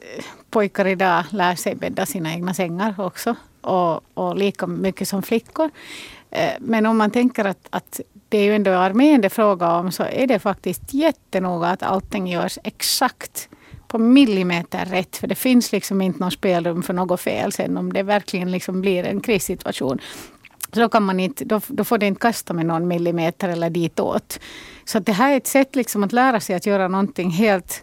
pojkar 0.51 0.87
idag 0.87 1.25
lär 1.31 1.55
sig 1.55 1.75
bädda 1.75 2.07
sina 2.07 2.33
egna 2.33 2.55
sängar 2.55 2.95
också. 2.99 3.35
Och, 3.61 4.01
och 4.15 4.37
lika 4.37 4.67
mycket 4.67 5.09
som 5.09 5.23
flickor. 5.23 5.71
Eh, 6.31 6.51
Men 6.61 6.87
om 6.87 6.97
man 6.99 7.11
tänker 7.11 7.45
att, 7.45 7.67
att 7.71 8.01
det 8.29 8.39
är 8.39 8.45
ju 8.45 8.55
ändå 8.55 8.71
armén 8.71 9.21
det 9.21 9.31
frågar 9.31 9.79
om 9.79 9.93
så 9.93 10.03
är 10.03 10.27
det 10.27 10.39
faktiskt 10.39 10.95
jättenoga 10.95 11.67
att 11.67 11.83
allting 11.83 12.27
görs 12.27 12.59
exakt 12.65 13.49
på 13.89 13.99
millimeter 13.99 14.85
rätt. 14.85 15.17
För 15.17 15.27
det 15.27 15.35
finns 15.35 15.73
liksom 15.73 16.03
inte 16.03 16.21
något 16.21 16.33
spelrum 16.33 16.83
för 16.83 16.95
något 16.95 17.21
fel 17.21 17.53
sen 17.53 17.77
om 17.77 17.93
det 17.93 18.03
verkligen 18.03 18.51
liksom 18.51 18.81
blir 18.81 19.05
en 19.05 19.21
krissituation. 19.21 20.01
Så 20.73 20.81
då, 20.81 20.89
kan 20.89 21.03
man 21.03 21.21
inte, 21.21 21.45
då, 21.45 21.61
då 21.69 21.85
får 21.85 21.99
det 21.99 22.07
inte 22.07 22.21
kasta 22.21 22.55
med 22.55 22.67
någon 22.67 22.89
millimeter 22.89 23.49
eller 23.49 23.71
ditåt. 23.71 24.41
Så 24.85 24.99
att 24.99 25.07
det 25.07 25.13
här 25.13 25.33
är 25.33 25.37
ett 25.37 25.47
sätt 25.47 25.77
liksom 25.77 26.05
att 26.05 26.13
lära 26.13 26.41
sig 26.41 26.57
att 26.57 26.67
göra 26.67 26.89
någonting 26.89 27.31
helt 27.31 27.83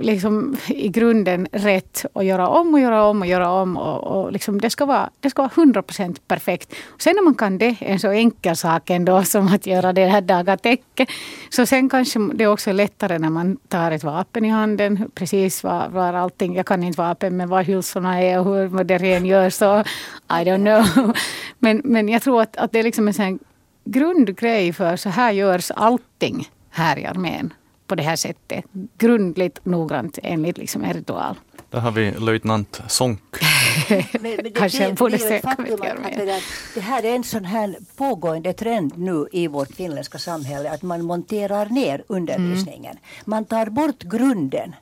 liksom 0.00 0.56
i 0.68 0.88
grunden 0.88 1.48
rätt 1.52 2.06
och 2.12 2.24
göra 2.24 2.48
om 2.48 2.74
och 2.74 2.80
göra 2.80 3.04
om 3.04 3.20
och 3.20 3.26
göra 3.26 3.50
om. 3.50 3.76
Och, 3.76 4.04
och 4.04 4.32
liksom 4.32 4.60
det, 4.60 4.70
ska 4.70 4.86
vara, 4.86 5.10
det 5.20 5.30
ska 5.30 5.42
vara 5.42 5.52
100% 5.52 6.16
perfekt. 6.28 6.74
Och 6.86 7.02
sen 7.02 7.12
när 7.16 7.22
man 7.22 7.34
kan 7.34 7.58
det, 7.58 7.76
en 7.80 7.98
så 7.98 8.10
enkel 8.10 8.56
sak 8.56 8.90
ändå 8.90 9.22
som 9.22 9.48
att 9.48 9.66
göra 9.66 9.92
det 9.92 10.06
här 10.06 10.20
dagatäcket. 10.20 11.08
Så 11.50 11.66
sen 11.66 11.88
kanske 11.88 12.18
det 12.34 12.46
också 12.46 12.70
är 12.70 12.74
lättare 12.74 13.18
när 13.18 13.30
man 13.30 13.56
tar 13.68 13.90
ett 13.90 14.04
vapen 14.04 14.44
i 14.44 14.48
handen. 14.48 15.10
Precis 15.14 15.64
var, 15.64 15.88
var 15.88 16.12
allting, 16.12 16.54
jag 16.56 16.66
kan 16.66 16.82
inte 16.82 17.00
vapen 17.00 17.36
men 17.36 17.48
var 17.48 17.62
hylsorna 17.62 18.22
är 18.22 18.38
och 18.38 18.44
hur 18.44 18.84
det 18.84 18.98
rengörs. 18.98 19.54
Så 19.54 19.80
I 20.28 20.44
don't 20.44 20.92
know. 20.94 21.16
Men, 21.58 21.80
men 21.84 22.08
jag 22.08 22.22
tror 22.22 22.42
att, 22.42 22.56
att 22.56 22.72
det 22.72 22.78
är 22.78 22.82
liksom 22.82 23.08
en 23.08 23.14
sån 23.14 23.38
grundgrej 23.84 24.72
för 24.72 24.96
så 24.96 25.08
här 25.08 25.32
görs 25.32 25.70
allting 25.70 26.48
här 26.70 26.98
i 26.98 27.06
armén 27.06 27.52
på 27.88 27.94
det 27.94 28.02
här 28.02 28.16
sättet. 28.16 28.64
Grundligt, 28.98 29.64
noggrant, 29.64 30.18
enligt 30.22 30.58
liksom 30.58 30.84
en 30.84 30.92
ritual. 30.92 31.34
Där 31.70 31.78
har 31.80 31.90
vi 31.90 32.10
löjtnant 32.10 32.80
Sonk. 32.88 33.20
Kanske 34.54 34.82
jag 34.84 34.94
borde 34.94 35.18
mer. 35.18 36.40
det, 36.74 36.80
här 36.80 37.04
är 37.04 37.14
en 37.16 37.24
sån 37.24 37.44
här 37.44 37.76
pågående 37.96 38.52
trend 38.52 38.98
nu 38.98 39.26
i 39.32 39.46
vårt 39.46 39.74
finländska 39.74 40.18
samhälle 40.18 40.70
att 40.70 40.82
man 40.82 41.04
monterar 41.04 41.66
ner 41.66 42.02
undervisningen. 42.06 42.84
Mm. 42.92 43.02
Man 43.24 43.44
tar 43.44 43.66
bort 43.66 44.02
grunden 44.02 44.74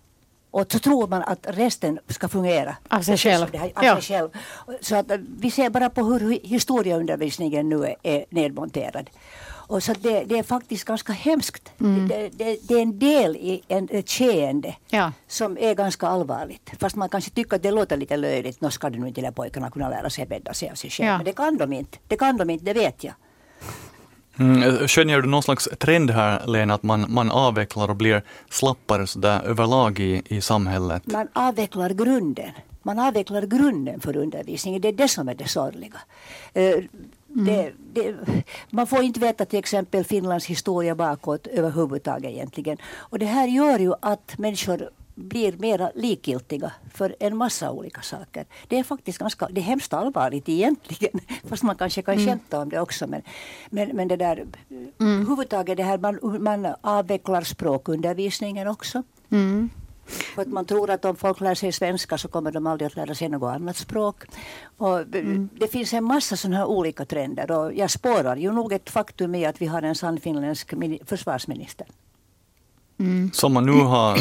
och 0.50 0.72
så 0.72 0.78
tror 0.78 1.06
man 1.08 1.22
att 1.22 1.46
resten 1.48 1.98
ska 2.08 2.28
fungera. 2.28 2.76
Av 2.88 3.00
sig 3.02 3.18
som 3.18 3.30
själv. 3.30 3.46
det 3.52 3.58
här- 3.58 3.72
Av 3.75 3.84
Ja. 3.84 4.00
sig 4.00 4.16
själv. 4.18 4.28
Så 4.80 4.96
att, 4.96 5.06
vi 5.40 5.50
ser 5.50 5.70
bara 5.70 5.90
på 5.90 6.02
hur 6.04 6.20
hi- 6.20 6.46
historieundervisningen 6.46 7.68
nu 7.68 7.84
är, 7.84 7.94
är 8.02 8.25
nedmonterad. 8.30 9.10
Och 9.68 9.82
så 9.82 9.92
det, 9.92 10.25
det 10.25 10.38
är 10.38 10.42
faktiskt 10.42 10.85
ganska 10.85 11.12
hemskt. 11.12 11.73
Mm. 11.80 12.08
Det, 12.08 12.28
det, 12.28 12.58
det 12.68 12.75
är 12.75 12.82
en 12.82 12.99
del 12.99 13.37
i 13.37 13.62
en, 13.68 13.88
ett 13.90 14.11
skeende 14.11 14.76
Ja. 14.90 15.12
som 15.28 15.58
är 15.58 15.75
ganska 15.75 16.06
allvarligt. 16.06 16.70
Fast 16.80 16.96
man 16.96 17.08
kanske 17.08 17.30
tycker 17.30 17.56
att 17.56 17.62
det 17.62 17.70
låter 17.70 17.96
lite 17.96 18.16
löjligt. 18.16 18.61
Nå 18.61 18.70
ska 18.70 18.90
du 18.90 18.99
nu 18.99 19.08
inte 19.08 19.20
de 19.20 19.26
där 19.26 19.32
pojkarna 19.32 19.70
kunna 19.70 19.88
lära 19.88 20.11
sig 20.11 20.26
bädda 20.26 20.54
sig 20.54 20.70
av 20.70 20.75
sig 20.75 20.90
själva. 20.90 21.12
Ja. 21.12 21.16
Men 21.16 21.25
det 21.25 21.32
kan 21.32 21.56
de 21.56 21.73
inte. 21.73 21.99
Det 22.08 22.16
kan 22.16 22.37
de 22.37 22.50
inte, 22.50 22.64
det 22.64 22.73
vet 22.73 23.04
jag. 23.04 23.14
Mm, 24.38 24.88
skönjer 24.88 25.20
du 25.20 25.28
någon 25.28 25.42
slags 25.42 25.68
trend 25.78 26.11
här, 26.11 26.46
Lena, 26.46 26.75
att 26.75 26.82
man, 26.82 27.06
man 27.08 27.30
avvecklar 27.30 27.88
och 27.90 27.96
blir 27.96 28.23
slappare 28.50 29.06
sådär 29.06 29.42
överlag 29.44 29.99
i, 30.00 30.23
i 30.26 30.40
samhället? 30.40 31.06
Man 31.06 31.28
avvecklar 31.32 31.90
grunden. 31.90 32.50
Man 32.82 32.99
avvecklar 32.99 33.42
grunden 33.42 34.00
för 34.00 34.16
undervisningen. 34.16 34.80
Det 34.80 34.88
är 34.88 34.92
det 34.92 35.08
som 35.08 35.28
är 35.28 35.35
det 35.35 35.49
sorgliga. 35.49 35.99
Eh, 37.38 37.45
Det, 37.45 37.73
det, 37.93 38.14
man 38.71 38.87
får 38.87 39.02
inte 39.02 39.21
veta 39.21 39.45
till 39.45 39.59
exempel 39.59 40.05
Finlands 40.05 40.47
historia 40.47 40.95
bakåt 40.95 41.47
överhuvudtaget 41.47 42.31
egentligen. 42.31 42.78
Och 42.95 43.19
det 43.19 43.26
här 43.26 43.49
gör 43.49 43.78
ju 43.78 43.93
att 44.00 44.38
människor 44.38 44.90
blir 45.14 45.52
mer 45.59 45.90
likgiltiga 45.95 46.73
för 46.95 47.16
en 47.21 47.37
massa 47.37 47.71
olika 47.71 48.02
saker. 48.02 48.45
Det 48.69 48.78
är 48.78 48.83
faktiskt 48.85 49.19
ganska, 49.19 49.49
det 49.50 49.61
är 49.61 49.62
hemskt 49.62 49.93
allvarligt 49.93 50.49
egentligen. 50.49 51.21
Fast 51.49 51.62
man 51.62 51.76
kanske 51.76 52.02
kan 52.02 52.16
skämta 52.26 52.61
om 52.61 52.69
det 52.69 52.81
också. 52.81 53.07
Men, 53.07 53.23
men, 53.71 53.97
men 53.97 54.09
det 54.09 54.16
där, 54.16 54.47
huvudtaget 54.99 55.76
det 55.76 55.83
här, 55.83 55.99
man, 55.99 56.43
man 56.43 56.75
avvecklar 56.81 57.43
språkundervisningen 57.43 58.69
också. 58.69 59.02
Mm. 59.31 59.71
För 60.06 60.42
att 60.42 60.48
man 60.48 60.64
tror 60.64 60.90
att 60.90 61.04
om 61.04 61.16
folk 61.16 61.40
lär 61.40 61.54
sig 61.54 61.72
svenska 61.72 62.18
så 62.18 62.28
kommer 62.28 62.52
de 62.52 62.66
aldrig 62.66 62.86
att 62.86 62.96
lära 62.96 63.14
sig 63.14 63.28
något 63.28 63.54
annat 63.54 63.76
språk. 63.76 64.25
Och 64.76 65.06
Det 65.52 65.68
finns 65.72 65.92
en 65.94 66.04
massa 66.04 66.36
sådana 66.36 66.56
här 66.56 66.66
olika 66.66 67.04
trender 67.04 67.50
och 67.50 67.75
jag 67.75 67.90
spårar 67.90 68.36
ju 68.36 68.52
nog 68.52 68.72
ett 68.72 68.90
faktum 68.90 69.34
i 69.34 69.46
att 69.46 69.62
vi 69.62 69.66
har 69.66 69.82
en 69.82 69.94
sann 69.94 70.20
finländsk 70.20 70.72
mini- 70.72 71.04
försvarsminister. 71.06 71.86
Som 73.32 73.52
man 73.52 73.66
nu 73.66 73.72
har 73.72 74.18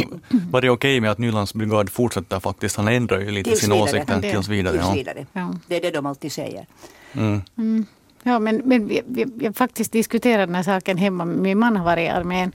varit 0.52 0.72
okej 0.72 1.02
med 1.02 1.12
att 1.12 1.18
Nylands 1.18 1.54
brigad 1.54 1.90
fortsätter 1.90 2.40
faktiskt. 2.40 2.78
Han 2.78 2.88
ändrar 2.88 3.20
ju 3.20 3.32
lite 3.32 3.50
Tills 3.50 3.60
sin 3.62 3.70
vidare. 3.70 3.84
åsikt 3.90 4.08
Det- 4.08 4.22
tills 4.32 4.48
vidare. 4.48 4.78
Tills 4.78 4.96
vidare. 4.96 5.26
Ja. 5.34 5.54
Det 5.68 5.76
är 5.76 5.82
det 5.82 5.92
de 5.92 6.06
alltid 6.06 6.32
säger. 6.32 6.66
Mm. 7.14 7.86
Ja, 8.24 8.40
men, 8.40 8.62
men 8.66 8.88
vi, 8.88 9.02
vi, 9.08 9.46
har 9.46 9.54
faktiskt 9.54 9.92
diskuterat 9.92 10.48
den 10.48 10.56
här 10.56 10.64
saken 10.64 10.98
hemma. 10.98 11.26
Min 11.26 11.58
man 11.60 11.78
har 11.78 11.86
varit 11.86 12.06
i 12.06 12.10
armén. 12.10 12.52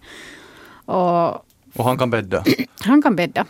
Och 0.84 1.44
och 1.76 1.84
han 1.84 1.98
kan 1.98 2.10
bädda. 2.10 2.44
han 2.80 3.02
kan 3.02 3.16
bädda. 3.16 3.46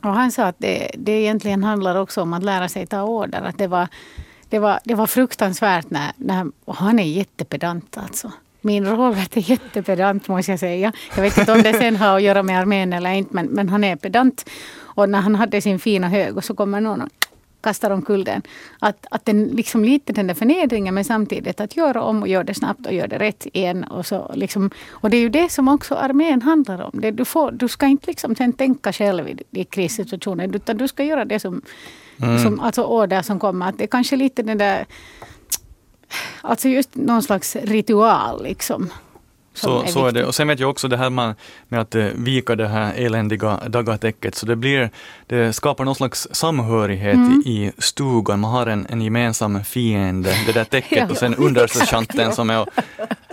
Och 0.00 0.14
han 0.14 0.32
sa 0.32 0.44
att 0.44 0.56
det, 0.58 0.90
det 0.98 1.12
egentligen 1.12 1.64
handlar 1.64 1.96
också 1.96 2.22
om 2.22 2.32
att 2.32 2.42
lära 2.42 2.68
sig 2.68 2.86
ta 2.86 3.02
order. 3.02 3.42
Att 3.42 3.58
det, 3.58 3.66
var, 3.66 3.88
det, 4.48 4.58
var, 4.58 4.80
det 4.84 4.94
var 4.94 5.06
fruktansvärt 5.06 5.90
när, 5.90 6.12
när 6.16 6.46
och 6.64 6.76
han 6.76 6.98
är 6.98 7.04
jättepedant 7.04 7.98
alltså. 7.98 8.32
Min 8.60 8.86
Robert 8.86 9.36
är 9.36 9.50
jättepedant 9.50 10.28
måste 10.28 10.52
jag 10.52 10.60
säga. 10.60 10.92
Jag 11.14 11.22
vet 11.22 11.38
inte 11.38 11.52
om 11.52 11.62
det 11.62 11.72
sen 11.72 11.96
har 11.96 12.16
att 12.16 12.22
göra 12.22 12.42
med 12.42 12.60
armén 12.60 12.92
eller 12.92 13.10
inte 13.10 13.34
men, 13.34 13.46
men 13.46 13.68
han 13.68 13.84
är 13.84 13.96
pedant. 13.96 14.50
Och 14.80 15.08
när 15.08 15.20
han 15.20 15.34
hade 15.34 15.60
sin 15.60 15.78
fina 15.78 16.08
hög 16.08 16.36
och 16.36 16.44
så 16.44 16.54
kommer 16.54 16.80
någon 16.80 17.00
och 17.00 17.08
kastar 17.62 17.90
omkull 17.90 18.24
den. 18.24 18.42
Att, 18.78 19.06
att 19.10 19.24
den 19.24 19.44
liksom 19.44 19.84
lite 19.84 20.12
den 20.12 20.26
där 20.26 20.34
förnedringen 20.34 20.94
men 20.94 21.04
samtidigt 21.04 21.60
att 21.60 21.76
göra 21.76 22.02
om 22.02 22.22
och 22.22 22.28
göra 22.28 22.44
det 22.44 22.54
snabbt 22.54 22.86
och 22.86 22.92
göra 22.92 23.08
det 23.08 23.18
rätt 23.18 23.46
igen. 23.52 23.84
Och, 23.84 24.06
så 24.06 24.30
liksom, 24.34 24.70
och 24.90 25.10
det 25.10 25.16
är 25.16 25.20
ju 25.20 25.28
det 25.28 25.52
som 25.52 25.68
också 25.68 25.94
armén 25.94 26.42
handlar 26.42 26.80
om. 26.82 27.00
Det, 27.00 27.10
du, 27.10 27.24
får, 27.24 27.50
du 27.50 27.68
ska 27.68 27.86
inte 27.86 28.06
liksom 28.06 28.36
sen 28.36 28.52
tänka 28.52 28.92
själv 28.92 29.28
i, 29.28 29.36
i 29.50 29.64
krissituationer 29.64 30.56
utan 30.56 30.76
du 30.76 30.88
ska 30.88 31.04
göra 31.04 31.24
det 31.24 31.40
som, 31.40 31.62
som 32.42 32.60
alltså 32.60 32.82
order 32.82 33.22
som 33.22 33.38
kommer. 33.38 33.68
Att 33.68 33.78
det 33.78 33.84
är 33.84 33.88
kanske 33.88 34.16
lite 34.16 34.42
den 34.42 34.58
där 34.58 34.86
Alltså 36.40 36.68
just 36.68 36.94
någon 36.94 37.22
slags 37.22 37.56
ritual 37.56 38.42
liksom. 38.42 38.90
Så, 39.54 39.86
så 39.86 40.06
är 40.06 40.12
det. 40.12 40.24
Och 40.24 40.34
sen 40.34 40.48
vet 40.48 40.60
jag 40.60 40.70
också 40.70 40.88
det 40.88 40.96
här 40.96 41.10
med, 41.10 41.34
med 41.68 41.80
att 41.80 41.94
eh, 41.94 42.06
vika 42.14 42.56
det 42.56 42.68
här 42.68 42.94
eländiga 42.96 43.60
dagatäcket. 43.68 44.34
Så 44.34 44.46
det, 44.46 44.56
blir, 44.56 44.90
det 45.26 45.52
skapar 45.52 45.84
någon 45.84 45.94
slags 45.94 46.28
samhörighet 46.32 47.14
Mm. 47.14 47.42
i, 47.46 47.72
stugan. 47.78 48.40
Man 48.40 48.50
har 48.50 48.66
en, 48.66 48.86
en 48.90 49.02
gemensam 49.02 49.64
fiende, 49.64 50.34
det 50.46 50.52
där 50.52 50.64
täcket 50.64 50.98
Ja, 50.98 51.06
och 51.10 51.16
sen 51.16 51.32
exakt, 51.32 51.46
understödskanten 51.46 52.20
ja. 52.20 52.32
som 52.32 52.50
är 52.50 52.60
och 52.60 52.68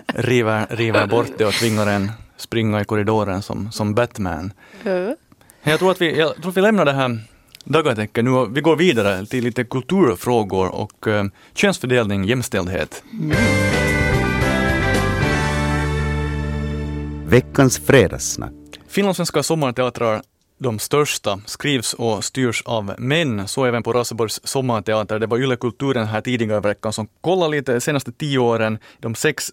river, 0.07 0.67
river 0.69 1.07
bort 1.07 1.31
det 1.37 1.45
och 1.45 1.53
tvingar 1.53 1.87
en 1.87 2.11
springa 2.37 2.81
i 2.81 2.85
korridoren 2.85 3.41
som, 3.41 3.71
som 3.71 3.93
Batman. 3.93 4.51
Ja. 4.83 5.15
Jag 5.63 5.79
tror 5.79 5.91
att 5.91 6.01
vi, 6.01 6.19
jag 6.19 6.35
tror 6.35 6.49
att 6.49 6.57
vi 6.57 6.61
lämnar 6.61 6.85
det 6.85 6.93
här 6.93 7.19
dagatäcket 7.63 8.23
nu 8.23 8.31
och 8.31 8.57
vi 8.57 8.61
går 8.61 8.75
vidare 8.75 9.25
till 9.25 9.43
lite 9.43 9.63
kulturfrågor 9.63 10.67
och 10.75 11.07
eh, 11.07 11.23
könsfördelning, 11.53 12.23
jämställdhet. 12.23 13.03
Veckans 17.29 17.79
fredagssnack. 17.79 18.53
Finlandssvenska 18.87 19.43
sommarteatrar, 19.43 20.21
de 20.57 20.79
största, 20.79 21.41
skrivs 21.45 21.93
och 21.93 22.23
styrs 22.23 22.63
av 22.65 22.95
män. 22.97 23.47
Så 23.47 23.65
även 23.65 23.83
på 23.83 23.93
Raseborgs 23.93 24.39
sommarteater. 24.43 25.19
Det 25.19 25.27
var 25.27 25.37
Yle 25.37 25.55
Kulturen 25.55 26.07
här 26.07 26.21
tidigare 26.21 26.57
i 26.57 26.61
veckan 26.61 26.93
som 26.93 27.07
kollade 27.21 27.51
lite 27.51 27.73
de 27.73 27.81
senaste 27.81 28.11
tio 28.11 28.39
åren, 28.39 28.77
de 28.99 29.15
sex 29.15 29.51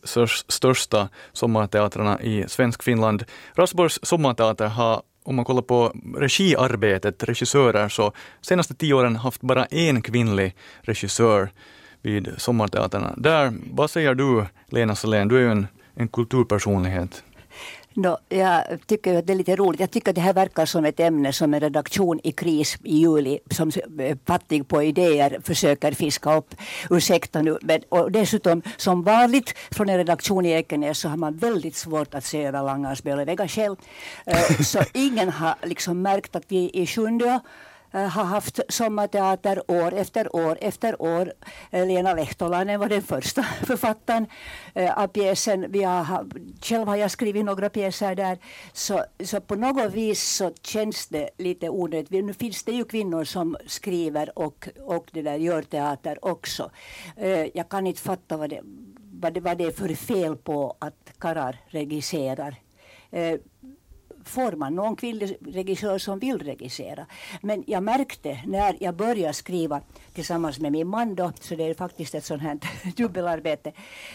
största 0.49 1.09
sommarteatrarna 1.33 2.21
i 2.23 2.45
svensk 2.49 2.83
Finland. 2.83 3.25
Raseborgs 3.54 3.99
sommarteater 4.02 4.66
har 4.66 5.02
om 5.25 5.37
man 5.37 5.45
kollar 5.45 5.62
på 5.62 5.92
regiarbetet, 6.16 7.23
regissörer, 7.23 7.88
så 7.88 8.12
senaste 8.40 8.75
tio 8.75 8.95
åren 8.95 9.16
haft 9.16 9.40
bara 9.40 9.64
en 9.64 10.02
kvinnlig 10.02 10.54
regissör 10.80 11.50
vid 12.02 12.28
sommarteaterna. 12.37 13.14
Där, 13.16 13.52
vad 13.71 13.90
säger 13.90 14.14
du, 14.14 14.47
Lena 14.68 14.95
Salén, 14.95 15.28
du 15.28 15.37
är 15.37 15.40
ju 15.40 15.50
en, 15.50 15.66
en 15.95 16.09
kulturpersonlighet. 16.09 17.23
No, 17.96 18.18
jag 18.28 18.62
tycker 18.86 19.18
att 19.18 19.26
det 19.26 19.32
är 19.32 19.36
lite 19.36 19.56
roligt. 19.56 19.80
Jag 19.80 19.90
tycker 19.90 20.10
att 20.10 20.14
det 20.14 20.20
här 20.20 20.32
verkar 20.32 20.66
som 20.66 20.84
ett 20.84 21.00
ämne 21.00 21.32
som 21.32 21.54
en 21.54 21.60
redaktion 21.60 22.20
i 22.24 22.32
kris 22.32 22.76
i 22.84 22.96
juli 22.96 23.38
som 23.50 23.70
eh, 23.98 24.16
fattig 24.26 24.68
på 24.68 24.82
idéer 24.82 25.40
försöker 25.44 25.92
fiska 25.92 26.36
upp. 26.36 26.54
Ursäkta 26.90 27.42
nu. 27.42 27.58
Men, 27.62 27.80
och 27.88 28.12
dessutom 28.12 28.62
som 28.76 29.02
vanligt 29.02 29.54
från 29.70 29.88
en 29.88 29.96
redaktion 29.96 30.46
i 30.46 30.50
Ekenäs 30.50 30.98
så 30.98 31.08
har 31.08 31.16
man 31.16 31.36
väldigt 31.36 31.76
svårt 31.76 32.14
att 32.14 32.24
se 32.24 32.44
över 32.44 33.24
väga 33.24 33.48
själv. 33.48 33.76
Eh, 34.26 34.60
Så 34.62 34.82
ingen 34.94 35.28
har 35.28 35.54
liksom 35.62 36.02
märkt 36.02 36.36
att 36.36 36.44
vi 36.48 36.70
i 36.74 36.86
Sjundeå 36.86 37.28
eh, 37.28 37.40
Eh, 37.96 38.08
har 38.08 38.24
haft 38.24 38.60
sommarteater 38.68 39.70
år 39.70 39.94
efter 39.94 40.36
år 40.36 40.58
efter 40.60 41.02
år. 41.02 41.32
Eh, 41.70 41.86
Lena 41.86 42.14
Lehtolainen 42.14 42.80
var 42.80 42.88
den 42.88 43.02
första 43.02 43.42
författaren 43.66 44.26
eh, 44.74 44.98
av 44.98 45.06
pjäsen. 45.06 45.66
Vi 45.68 45.82
har, 45.82 46.26
själv 46.62 46.88
har 46.88 46.96
jag 46.96 47.10
skrivit 47.10 47.44
några 47.44 47.68
pjäser 47.68 48.14
där. 48.14 48.38
Så, 48.72 49.04
så 49.24 49.40
på 49.40 49.54
något 49.54 49.92
vis 49.92 50.22
så 50.22 50.52
känns 50.62 51.06
det 51.06 51.30
lite 51.38 51.68
onödigt. 51.68 52.24
Nu 52.24 52.34
finns 52.34 52.64
det 52.64 52.72
ju 52.72 52.84
kvinnor 52.84 53.24
som 53.24 53.56
skriver 53.66 54.38
och, 54.38 54.68
och 54.80 55.08
det 55.12 55.22
där 55.22 55.36
gör 55.36 55.62
teater 55.62 56.24
också. 56.24 56.70
Jag 57.54 57.68
kan 57.68 57.86
inte 57.86 58.00
fatta 58.00 58.36
vad 58.36 58.50
det, 58.50 58.60
vad 59.20 59.32
det, 59.32 59.40
vad 59.40 59.58
det 59.58 59.64
är 59.64 59.70
för 59.70 59.94
fel 59.94 60.36
på 60.36 60.76
att 60.78 61.12
karlar 61.18 61.60
regisserar. 61.66 62.56
Får 64.26 64.52
man 64.52 64.75
någon 64.75 64.97
kvinnlig 64.97 65.37
regissör 65.40 65.99
som 65.99 66.18
vill 66.18 66.38
regissera. 66.38 67.06
Men 67.40 67.64
jag 67.66 67.83
märkte 67.83 68.42
när 68.47 68.76
jag 68.80 68.97
började 68.97 69.33
skriva 69.33 69.80
tillsammans 70.14 70.59
med 70.59 70.73
min 70.73 70.88
man 70.88 71.14
då, 71.14 71.33
så 71.40 71.54
det 71.54 71.64
är 71.64 71.75
faktiskt 71.75 72.14
ett 72.14 72.25
sånt 72.25 72.42
här 72.42 72.59
dubbelarbete, 72.97 73.73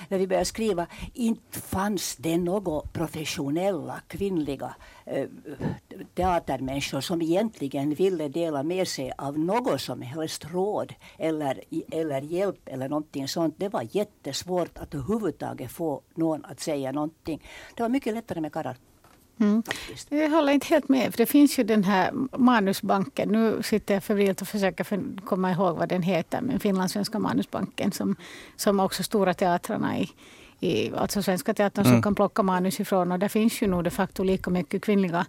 när 0.10 0.18
vi 0.18 0.27
började 0.27 0.46
skriva, 0.46 0.88
inte 1.13 1.60
fanns 1.60 2.15
det 2.15 2.38
några 2.38 2.82
professionella 2.82 4.01
kvinnliga 4.08 4.75
eh, 5.06 5.27
teatermänniskor 6.15 7.01
som 7.01 7.22
egentligen 7.22 7.94
ville 7.94 8.27
dela 8.27 8.63
med 8.63 8.88
sig 8.88 9.12
av 9.18 9.39
något 9.39 9.82
som 9.82 10.01
helst 10.01 10.46
råd 10.51 10.94
eller, 11.18 11.62
eller 11.91 12.22
hjälp 12.22 12.60
eller 12.65 12.89
någonting 12.89 13.27
sånt. 13.27 13.56
Det 13.58 13.70
var 13.70 13.88
jättesvårt 13.91 14.77
att 14.77 14.94
överhuvudtaget 14.94 15.72
få 15.72 16.01
någon 16.15 16.46
att 16.46 16.60
säga 16.60 16.91
någonting. 16.91 17.41
Det 17.75 17.84
var 17.84 17.89
mycket 17.89 18.13
lättare 18.13 18.41
med 18.41 18.53
karlar. 18.53 18.77
Mm. 19.41 19.63
Jag 20.10 20.29
håller 20.29 20.53
inte 20.53 20.67
helt 20.67 20.89
med. 20.89 21.12
För 21.12 21.17
det 21.17 21.25
finns 21.25 21.60
ju 21.60 21.63
den 21.63 21.83
här 21.83 22.12
manusbanken. 22.38 23.29
Nu 23.29 23.63
sitter 23.63 23.93
jag 23.93 24.03
febrilt 24.03 24.41
och 24.41 24.48
försöker 24.48 24.83
för- 24.83 25.25
komma 25.25 25.51
ihåg 25.51 25.77
vad 25.77 25.89
den 25.89 26.01
heter. 26.01 26.41
Men 26.41 26.60
Finlandssvenska 26.60 27.19
manusbanken 27.19 27.91
som, 27.91 28.15
som 28.55 28.79
också 28.79 29.03
stora 29.03 29.33
teatrarna 29.33 30.00
i, 30.00 30.10
i 30.60 30.91
alltså 30.95 31.21
Svenska 31.24 31.53
Teatern 31.53 31.86
som 31.86 32.01
kan 32.01 32.15
plocka 32.15 32.43
manus 32.43 32.79
ifrån. 32.79 33.12
Och 33.12 33.19
där 33.19 33.27
finns 33.27 33.62
ju 33.62 33.67
nog 33.67 33.83
de 33.83 33.89
facto 33.89 34.24
lika 34.24 34.50
mycket 34.50 34.81
kvinnliga 34.81 35.25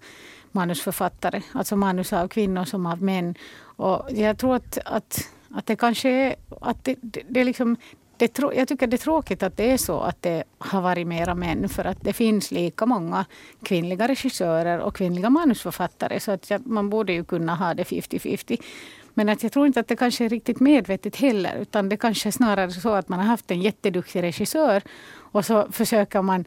manusförfattare. 0.52 1.42
Alltså 1.52 1.76
manus 1.76 2.12
av 2.12 2.28
kvinnor 2.28 2.64
som 2.64 2.87
av 2.87 3.02
män. 3.02 3.35
Och 3.76 4.09
jag 4.11 4.38
tror 4.38 4.57
att, 4.57 4.78
att, 4.85 5.31
att 5.50 5.66
det 5.66 5.76
kanske 5.76 6.11
är... 6.11 6.35
Att 6.61 6.85
det, 6.85 6.97
det, 7.00 7.23
det 7.28 7.45
liksom, 7.45 7.76
det, 8.16 8.38
jag 8.38 8.69
tycker 8.69 8.87
det 8.87 8.97
är 8.97 8.99
tråkigt 8.99 9.42
att 9.42 9.57
det 9.57 9.73
är 9.73 9.76
så 9.76 10.00
att 10.00 10.23
det 10.23 10.45
har 10.59 10.81
varit 10.81 11.07
mera 11.07 11.35
män 11.35 11.69
för 11.69 11.85
att 11.85 11.99
det 12.00 12.12
finns 12.12 12.50
lika 12.50 12.87
många 12.87 13.25
kvinnliga 13.62 14.09
regissörer 14.09 14.78
och 14.78 14.97
kvinnliga 14.97 15.31
manusförfattare 15.31 16.21
så 16.21 16.33
att 16.33 16.50
man 16.64 16.90
borde 16.90 17.12
ju 17.12 17.25
kunna 17.25 17.54
ha 17.54 17.75
det 17.75 17.85
50-50. 17.85 18.62
Men 19.14 19.28
att 19.28 19.42
jag 19.42 19.52
tror 19.52 19.66
inte 19.66 19.81
att 19.81 19.88
det 19.88 19.97
kanske 19.97 20.25
är 20.25 20.28
riktigt 20.28 20.61
medvetet 20.61 21.16
heller 21.16 21.57
utan 21.57 21.88
det 21.88 21.97
kanske 21.97 22.28
är 22.28 22.31
snarare 22.31 22.71
så 22.71 22.92
att 22.92 23.09
man 23.09 23.19
har 23.19 23.26
haft 23.26 23.50
en 23.50 23.61
jätteduktig 23.61 24.23
regissör 24.23 24.83
och 25.33 25.45
så 25.45 25.73
försöker 25.73 26.23
man 26.23 26.45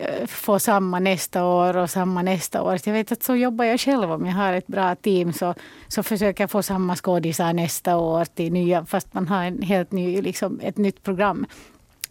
Eh, 0.00 0.26
få 0.26 0.58
samma 0.58 0.98
nästa 0.98 1.44
år 1.44 1.76
och 1.76 1.90
samma 1.90 2.22
nästa 2.22 2.62
år. 2.62 2.78
Jag 2.84 2.92
vet 2.92 3.12
att 3.12 3.22
så 3.22 3.36
jobbar 3.36 3.64
jag 3.64 3.80
själv. 3.80 4.12
Om 4.12 4.26
jag 4.26 4.34
har 4.34 4.52
ett 4.52 4.66
bra 4.66 4.94
team 4.94 5.32
så, 5.32 5.54
så 5.88 6.02
försöker 6.02 6.42
jag 6.42 6.50
få 6.50 6.62
samma 6.62 6.96
skådisar 6.96 7.52
nästa 7.52 7.96
år 7.96 8.24
till 8.24 8.52
nya, 8.52 8.84
fast 8.84 9.14
man 9.14 9.28
har 9.28 9.44
en 9.44 9.62
helt 9.62 9.92
ny, 9.92 10.22
liksom, 10.22 10.60
ett 10.62 10.76
nytt 10.76 11.02
program. 11.02 11.46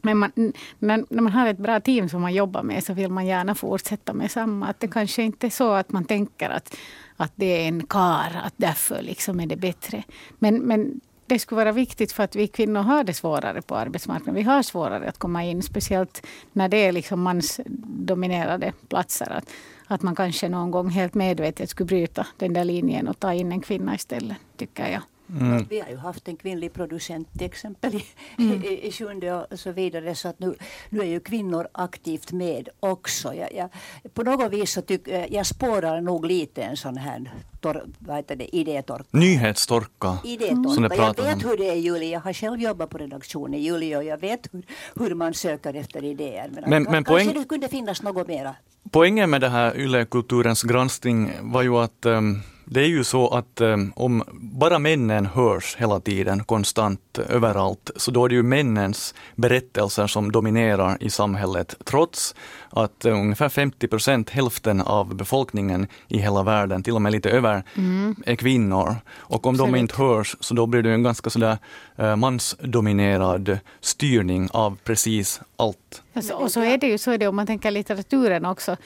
Men 0.01 0.17
man, 0.17 0.31
när, 0.79 1.05
när 1.09 1.21
man 1.21 1.33
har 1.33 1.47
ett 1.47 1.57
bra 1.57 1.79
team 1.79 2.09
som 2.09 2.21
man 2.21 2.33
jobbar 2.33 2.63
med 2.63 2.83
så 2.83 2.93
vill 2.93 3.11
man 3.11 3.25
gärna 3.25 3.55
fortsätta 3.55 4.13
med 4.13 4.31
samma. 4.31 4.67
Att 4.67 4.79
det 4.79 4.87
kanske 4.87 5.23
inte 5.23 5.47
är 5.47 5.51
så 5.51 5.73
att 5.73 5.91
man 5.91 6.05
tänker 6.05 6.49
att, 6.49 6.75
att 7.17 7.31
det 7.35 7.63
är 7.63 7.67
en 7.67 7.85
kar, 7.87 8.41
att 8.43 8.53
därför 8.57 9.01
liksom 9.01 9.39
är 9.39 9.47
det 9.47 9.55
bättre. 9.55 10.03
Men, 10.39 10.57
men 10.57 11.01
det 11.27 11.39
skulle 11.39 11.57
vara 11.57 11.71
viktigt 11.71 12.11
för 12.11 12.23
att 12.23 12.35
vi 12.35 12.47
kvinnor 12.47 12.81
har 12.81 13.03
det 13.03 13.13
svårare 13.13 13.61
på 13.61 13.75
arbetsmarknaden. 13.75 14.35
Vi 14.35 14.43
har 14.43 14.63
svårare 14.63 15.09
att 15.09 15.17
komma 15.17 15.43
in, 15.43 15.63
speciellt 15.63 16.25
när 16.53 16.69
det 16.69 16.77
är 16.77 16.91
liksom 16.91 17.21
mansdominerade 17.21 18.73
platser. 18.87 19.31
Att, 19.31 19.49
att 19.87 20.01
man 20.01 20.15
kanske 20.15 20.49
någon 20.49 20.71
gång 20.71 20.89
helt 20.89 21.13
medvetet 21.13 21.69
skulle 21.69 21.87
bryta 21.87 22.27
den 22.37 22.53
där 22.53 22.63
linjen 22.63 23.07
och 23.07 23.19
ta 23.19 23.33
in 23.33 23.51
en 23.51 23.61
kvinna 23.61 23.95
istället, 23.95 24.37
tycker 24.57 24.87
jag. 24.87 25.01
Mm. 25.29 25.65
Vi 25.69 25.79
har 25.79 25.89
ju 25.89 25.97
haft 25.97 26.27
en 26.27 26.37
kvinnlig 26.37 26.73
producent 26.73 27.27
till 27.37 27.45
exempel 27.45 27.95
i, 27.95 28.05
mm. 28.37 28.63
i, 28.63 28.87
i 28.87 28.91
Sjunde 28.91 29.33
och 29.33 29.59
så 29.59 29.71
vidare. 29.71 30.15
Så 30.15 30.27
att 30.27 30.39
nu, 30.39 30.55
nu 30.89 30.99
är 30.99 31.05
ju 31.05 31.19
kvinnor 31.19 31.67
aktivt 31.71 32.31
med 32.31 32.69
också. 32.79 33.33
Jag, 33.33 33.53
jag, 33.53 33.69
på 34.13 34.23
något 34.23 34.51
vis 34.51 34.71
så 34.71 34.81
tycker 34.81 35.33
jag 35.33 35.45
spårar 35.45 36.01
nog 36.01 36.25
lite 36.25 36.63
en 36.63 36.77
sån 36.77 36.97
här 36.97 37.31
tor, 37.61 37.83
vad 37.99 38.15
heter 38.15 38.35
det, 38.35 38.55
idétorka. 38.55 39.05
Nyhetstorka. 39.11 40.17
Idétorka. 40.23 40.69
Som 40.69 40.83
det 40.83 40.95
jag 40.95 41.15
vet 41.15 41.45
hur 41.45 41.57
det 41.57 41.69
är 41.69 41.75
Julie. 41.75 42.11
Jag 42.11 42.19
har 42.19 42.33
själv 42.33 42.61
jobbat 42.61 42.89
på 42.89 42.97
redaktion 42.97 43.53
i 43.53 43.59
Julie 43.59 43.97
och 43.97 44.03
jag 44.03 44.17
vet 44.17 44.49
hur, 44.51 44.63
hur 44.95 45.15
man 45.15 45.33
söker 45.33 45.73
efter 45.73 46.03
idéer. 46.03 46.49
Men, 46.53 46.63
men, 46.69 46.83
men 46.83 47.03
kanske 47.03 47.25
poäng... 47.25 47.41
det 47.41 47.47
kunde 47.49 47.67
finnas 47.67 48.03
något 48.03 48.27
mera. 48.27 48.55
Poängen 48.91 49.29
med 49.29 49.41
det 49.41 49.49
här 49.49 49.77
Yle-kulturens 49.77 50.63
granskning 50.63 51.31
var 51.41 51.61
ju 51.61 51.77
att 51.77 52.05
um, 52.05 52.41
det 52.69 52.81
är 52.81 52.87
ju 52.87 53.03
så 53.03 53.27
att 53.27 53.61
um, 53.61 53.93
om 53.95 54.23
bara 54.33 54.79
männen 54.79 55.25
hörs 55.25 55.75
hela 55.75 55.99
tiden, 55.99 56.43
konstant, 56.43 57.19
överallt, 57.29 57.91
så 57.95 58.11
då 58.11 58.25
är 58.25 58.29
det 58.29 58.35
ju 58.35 58.43
männens 58.43 59.13
berättelser 59.35 60.07
som 60.07 60.31
dominerar 60.31 60.97
i 60.99 61.09
samhället, 61.09 61.75
trots 61.83 62.35
att 62.69 63.05
uh, 63.05 63.13
ungefär 63.13 63.49
50 63.49 63.87
procent, 63.87 64.29
hälften 64.29 64.81
av 64.81 65.15
befolkningen 65.15 65.87
i 66.07 66.17
hela 66.17 66.43
världen, 66.43 66.83
till 66.83 66.93
och 66.93 67.01
med 67.01 67.11
lite 67.11 67.29
över, 67.29 67.63
mm. 67.75 68.15
är 68.25 68.35
kvinnor. 68.35 68.95
Och 69.15 69.45
om 69.45 69.55
Absolut. 69.55 69.73
de 69.73 69.79
inte 69.79 69.95
hörs, 69.95 70.35
så 70.39 70.53
då 70.53 70.65
blir 70.65 70.83
det 70.83 70.91
en 70.91 71.03
ganska 71.03 71.29
sådär 71.29 71.57
uh, 71.99 72.15
mansdominerad 72.15 73.59
styrning 73.81 74.49
av 74.51 74.77
precis 74.83 75.41
allt. 75.55 76.03
Alltså, 76.13 76.33
och 76.33 76.51
så 76.51 76.61
är 76.61 76.77
det 76.77 76.87
ju 76.87 76.97
så 76.97 77.11
är 77.11 77.17
det 77.17 77.27
om 77.27 77.35
man 77.35 77.47
tänker 77.47 77.71
litteraturen 77.71 78.45
också 78.45 78.77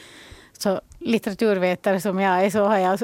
så 0.61 0.81
litteraturvetare 0.99 2.01
som 2.01 2.19
jag 2.19 2.45
är 2.45 2.49
så 2.49 2.63
har 2.63 2.77
jag 2.77 2.99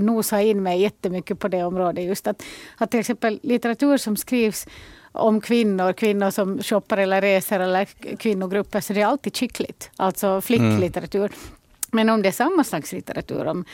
nosat 0.00 0.42
in 0.42 0.62
mig 0.62 0.80
jättemycket 0.80 1.38
på 1.38 1.48
det 1.48 1.64
området. 1.64 2.04
Just 2.04 2.26
att, 2.26 2.42
att 2.76 2.90
till 2.90 3.00
exempel 3.00 3.40
litteratur 3.42 3.96
som 3.96 4.16
skrivs 4.16 4.66
om 5.12 5.40
kvinnor, 5.40 5.92
kvinnor 5.92 6.30
som 6.30 6.62
shoppar 6.62 6.96
eller 6.96 7.20
reser 7.20 7.60
eller 7.60 7.84
kvinnogrupper, 8.16 8.80
så 8.80 8.92
det 8.92 9.00
är 9.00 9.06
alltid 9.06 9.36
skickligt. 9.36 9.90
Alltså 9.96 10.40
flicklitteratur. 10.40 11.20
Mm. 11.20 11.55
Men 11.96 12.08
om 12.08 12.22
det 12.22 12.28
är 12.28 12.32
samma 12.32 12.64
slags 12.64 12.92
litteratur, 12.92 13.46
om, 13.46 13.64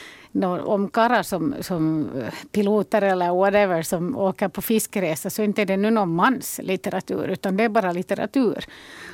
om 0.64 0.88
karlar 0.88 1.22
som, 1.22 1.54
som 1.61 2.11
eh, 2.20 2.35
piloter 2.52 3.02
eller 3.02 3.35
whatever 3.35 3.82
som 3.82 4.16
åker 4.16 4.48
på 4.48 4.62
fiskeresa, 4.62 5.30
så 5.30 5.42
inte 5.42 5.62
är 5.62 5.66
det 5.66 5.76
nu 5.76 5.90
någon 5.90 6.14
mans 6.14 6.61
litteratur, 6.62 7.28
utan 7.28 7.56
det 7.56 7.64
är 7.64 7.68
bara 7.68 7.92
litteratur. 7.92 8.64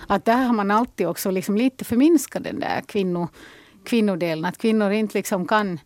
Att 0.09 0.25
där 0.25 0.45
har 0.45 0.55
man 0.55 0.71
alltid 0.71 1.09
också 1.09 1.31
liksom 1.31 1.57
lite 1.57 1.85
förminskat 1.85 2.45
den 2.45 2.61
där 2.61 2.81
kvinno, 2.81 3.29
kvinnodelen, 3.85 4.45
att 4.45 4.59
kvinnor 4.59 4.91
inte 4.91 5.19
liksom 5.19 5.47
kan 5.47 5.81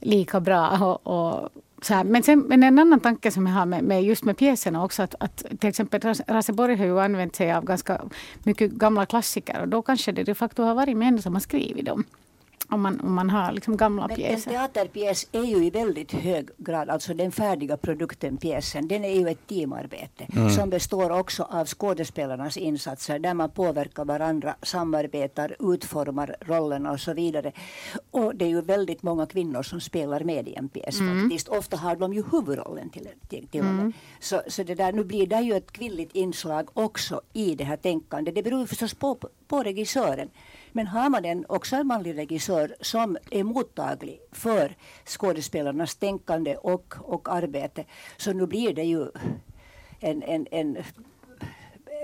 lika 0.00 0.40
bra. 0.40 0.68
Och, 0.78 1.06
och 1.06 1.50
så 1.82 1.94
här. 1.94 2.04
Men, 2.04 2.22
sen, 2.22 2.40
men 2.40 2.62
en 2.62 2.78
annan 2.78 3.00
tanke 3.00 3.30
som 3.30 3.46
jag 3.46 3.54
har 3.54 3.66
med, 3.66 3.84
med 3.84 4.04
just 4.04 4.24
med 4.24 4.36
pjäserna 4.36 4.84
också, 4.84 5.02
att, 5.02 5.14
att 5.20 5.44
till 5.60 5.68
exempel 5.68 6.00
Raseborg 6.28 6.76
har 6.76 6.84
ju 6.84 7.00
använt 7.00 7.36
sig 7.36 7.52
av 7.52 7.64
ganska 7.64 8.00
mycket 8.42 8.70
gamla 8.70 9.06
klassiker 9.06 9.60
och 9.60 9.68
då 9.68 9.82
kanske 9.82 10.12
det 10.12 10.24
de 10.24 10.34
facto 10.34 10.62
har 10.62 10.74
varit 10.74 10.96
män 10.96 11.22
som 11.22 11.34
har 11.34 11.40
skrivit 11.40 11.86
dem. 11.86 12.04
Om 12.70 12.82
man, 12.82 13.00
om 13.00 13.14
man 13.14 13.30
har 13.30 13.52
liksom 13.52 13.76
gamla 13.76 14.06
Men 14.06 14.16
pjäser. 14.16 14.50
En 14.50 14.56
teaterpjäs 14.56 15.26
är 15.32 15.44
ju 15.44 15.64
i 15.64 15.70
väldigt 15.70 16.12
hög 16.12 16.48
grad, 16.56 16.88
alltså 16.88 17.14
den 17.14 17.32
färdiga 17.32 17.76
produkten, 17.76 18.36
pjäsen, 18.36 18.88
den 18.88 19.04
är 19.04 19.20
ju 19.20 19.28
ett 19.28 19.46
teamarbete 19.46 20.26
mm. 20.36 20.50
som 20.50 20.70
består 20.70 21.10
också 21.10 21.42
av 21.42 21.66
skådespelarnas 21.66 22.56
insatser 22.56 23.18
där 23.18 23.34
man 23.34 23.50
påverkar 23.50 24.04
varandra, 24.04 24.54
samarbetar, 24.62 25.56
utformar 25.74 26.36
rollerna 26.40 26.92
och 26.92 27.00
så 27.00 27.14
vidare. 27.14 27.52
Och 28.10 28.34
det 28.34 28.44
är 28.44 28.48
ju 28.48 28.60
väldigt 28.60 29.02
många 29.02 29.26
kvinnor 29.26 29.62
som 29.62 29.80
spelar 29.80 30.24
med 30.24 30.48
i 30.48 30.54
en 30.54 30.68
pjäs 30.68 31.00
mm. 31.00 31.22
faktiskt. 31.22 31.48
Ofta 31.48 31.76
har 31.76 31.96
de 31.96 32.12
ju 32.12 32.24
huvudrollen 32.32 32.90
till, 32.90 33.08
till, 33.28 33.46
till 33.46 33.60
mm. 33.60 33.92
Så, 34.20 34.42
så 34.46 34.62
det 34.62 34.74
där, 34.74 34.92
nu 34.92 35.04
blir 35.04 35.26
det 35.26 35.40
ju 35.40 35.54
ett 35.54 35.72
kvinnligt 35.72 36.14
inslag 36.14 36.68
också 36.72 37.20
i 37.32 37.54
det 37.54 37.64
här 37.64 37.76
tänkandet. 37.76 38.34
Det 38.34 38.42
beror 38.42 38.66
förstås 38.66 38.94
på, 38.94 39.18
på 39.46 39.62
regissören. 39.62 40.28
Men 40.72 40.86
har 40.86 41.08
man 41.08 41.24
en, 41.24 41.44
också 41.48 41.76
en 41.76 41.86
manlig 41.86 42.18
regissör 42.18 42.76
som 42.80 43.16
är 43.30 43.44
mottaglig 43.44 44.20
för 44.32 44.76
skådespelarnas 45.04 45.96
tänkande 45.96 46.56
och, 46.56 46.94
och 47.00 47.28
arbete 47.28 47.84
så 48.16 48.32
nu 48.32 48.46
blir 48.46 48.74
det 48.74 48.84
ju 48.84 49.06
en, 50.00 50.22
en, 50.22 50.46
en 50.50 50.78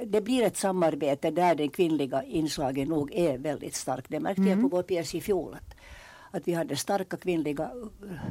det 0.06 0.20
blir 0.20 0.42
ett 0.42 0.56
samarbete 0.56 1.30
där 1.30 1.54
den 1.54 1.68
kvinnliga 1.68 2.22
inslaget 2.22 2.88
nog 2.88 3.12
är 3.12 3.38
väldigt 3.38 3.74
starkt. 3.74 4.06
Det 4.10 4.20
märkte 4.20 4.42
mm. 4.42 4.52
jag 4.52 4.70
på 4.70 4.76
vår 4.76 4.82
pjäs 4.82 5.14
i 5.14 5.20
fjol. 5.20 5.54
Att, 5.54 5.76
att 6.30 6.48
vi 6.48 6.52
hade 6.52 6.76
starka 6.76 7.16
kvinnliga 7.16 7.70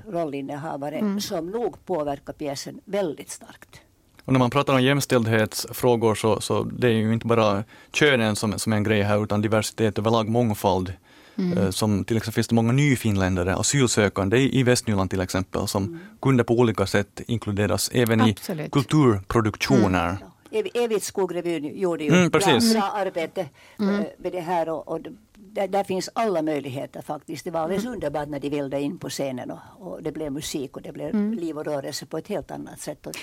rollinnehavare 0.08 0.98
mm. 0.98 1.22
som 1.22 1.50
nog 1.50 1.86
påverkar 1.86 2.34
pjäsen 2.34 2.82
väldigt 2.86 3.30
starkt. 3.30 3.82
Och 4.26 4.34
när 4.34 4.40
man 4.40 4.50
pratar 4.50 4.74
om 4.74 4.84
jämställdhetsfrågor 4.84 6.16
så, 6.16 6.42
så 6.42 6.64
det 6.64 6.88
är 6.88 6.92
ju 6.92 7.14
inte 7.14 7.28
bara 7.28 7.64
könen 7.94 8.36
som, 8.36 8.60
som 8.60 8.74
är 8.74 8.78
en 8.78 8.84
grej 8.84 9.02
här 9.02 9.24
utan 9.24 9.42
diversitet 9.42 10.00
överlag, 10.00 10.30
mångfald. 10.30 10.94
Mm. 11.38 11.58
Eh, 11.58 11.70
som 11.70 12.04
till 12.04 12.18
exempel 12.18 12.34
finns 12.34 12.48
det 12.48 12.56
många 12.56 12.72
nyfinländare, 12.72 13.56
asylsökande 13.56 14.38
i 14.38 14.64
Västnyland 14.64 15.10
till 15.10 15.22
exempel, 15.22 15.68
som 15.68 15.84
mm. 15.84 16.00
kunde 16.22 16.44
på 16.44 16.54
olika 16.54 16.86
sätt 16.86 17.22
inkluderas 17.28 17.90
även 17.94 18.22
Absolut. 18.22 18.68
i 18.68 18.70
kulturproduktioner. 18.70 20.10
Mm. 20.10 20.22
Ja. 20.22 20.62
Evigt 20.74 21.04
Skogrevyn 21.04 21.80
gjorde 21.80 22.04
ju 22.04 22.10
mm, 22.10 22.30
bra, 22.30 22.60
bra 22.74 22.92
arbete 22.96 23.50
mm. 23.80 23.96
Eh, 23.96 24.06
med 24.18 24.32
det 24.32 24.40
här 24.40 24.70
och, 24.70 24.88
och 24.88 25.00
där, 25.36 25.68
där, 25.68 25.84
finns 25.84 26.10
alla 26.14 26.42
möjligheter 26.42 27.02
faktiskt. 27.02 27.46
Det 27.46 27.52
var 27.52 27.60
alldeles 27.60 27.84
mm. 27.84 27.94
underbart 27.94 28.30
när 28.30 28.40
de 28.40 28.50
ville 28.50 28.82
in 28.82 28.98
på 28.98 29.10
scenen 29.10 29.52
och, 29.52 29.60
och 29.80 30.04
det 30.04 30.12
blev 30.12 30.32
musik 30.32 30.76
och 30.78 30.82
det 30.82 30.92
blev 30.92 31.10
mm. 31.10 31.34
liv 31.34 31.58
och 31.58 31.66
rörelse 31.66 32.06
på 32.06 32.18
ett 32.18 32.28
helt 32.28 32.52
annat 32.52 32.80
sätt. 32.80 33.08
Och 33.08 33.14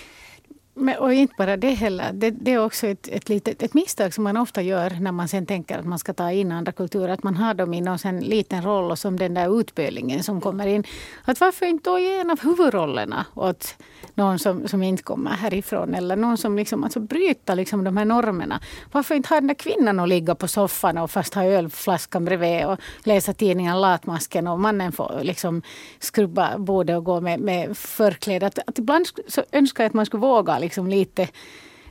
men, 0.74 0.98
och 0.98 1.12
inte 1.12 1.34
bara 1.38 1.56
det 1.56 1.70
heller. 1.70 2.12
Det, 2.12 2.30
det 2.30 2.52
är 2.52 2.64
också 2.64 2.86
ett, 2.86 3.08
ett, 3.08 3.28
litet, 3.28 3.62
ett 3.62 3.74
misstag 3.74 4.14
som 4.14 4.24
man 4.24 4.36
ofta 4.36 4.62
gör 4.62 4.90
när 5.00 5.12
man 5.12 5.28
sen 5.28 5.46
tänker 5.46 5.78
att 5.78 5.84
man 5.84 5.98
ska 5.98 6.12
ta 6.12 6.32
in 6.32 6.52
andra 6.52 6.72
kulturer. 6.72 7.08
Att 7.08 7.22
man 7.22 7.36
har 7.36 7.54
dem 7.54 7.74
i 7.74 7.80
någon 7.80 8.20
liten 8.20 8.62
roll 8.62 8.90
och 8.90 8.98
som 8.98 9.18
den 9.18 9.34
där 9.34 9.60
utbölingen 9.60 10.22
som 10.22 10.40
kommer 10.40 10.66
in. 10.66 10.84
Att 11.24 11.40
varför 11.40 11.66
inte 11.66 11.90
då 11.90 11.98
ge 11.98 12.18
en 12.18 12.30
av 12.30 12.40
huvudrollerna 12.42 13.26
åt 13.34 13.76
någon 14.14 14.38
som, 14.38 14.68
som 14.68 14.82
inte 14.82 15.02
kommer 15.02 15.30
härifrån. 15.30 15.94
Eller 15.94 16.16
någon 16.16 16.38
som 16.38 16.56
liksom, 16.56 16.84
alltså 16.84 17.00
bryter 17.00 17.54
liksom 17.54 17.84
de 17.84 17.96
här 17.96 18.04
normerna. 18.04 18.60
Varför 18.92 19.14
inte 19.14 19.28
ha 19.28 19.36
den 19.36 19.46
där 19.46 19.54
kvinnan 19.54 20.00
att 20.00 20.08
ligga 20.08 20.34
på 20.34 20.48
soffan 20.48 20.98
och 20.98 21.10
fast 21.10 21.34
ha 21.34 21.44
ölflaskan 21.44 22.24
bredvid 22.24 22.66
och 22.66 22.78
läsa 23.04 23.32
tidningen 23.32 23.80
Latmasken 23.80 24.46
och 24.46 24.60
mannen 24.60 24.92
får 24.92 25.20
liksom 25.22 25.62
skrubba 25.98 26.58
bordet 26.58 26.96
och 26.96 27.04
gå 27.04 27.20
med, 27.20 27.40
med 27.40 27.76
förkläde. 27.76 28.46
Att, 28.46 28.58
att 28.66 28.78
ibland 28.78 29.06
så 29.28 29.42
önskar 29.52 29.84
jag 29.84 29.88
att 29.88 29.94
man 29.94 30.06
skulle 30.06 30.20
våga 30.20 30.58
liksom 30.58 30.86
lite 30.86 31.22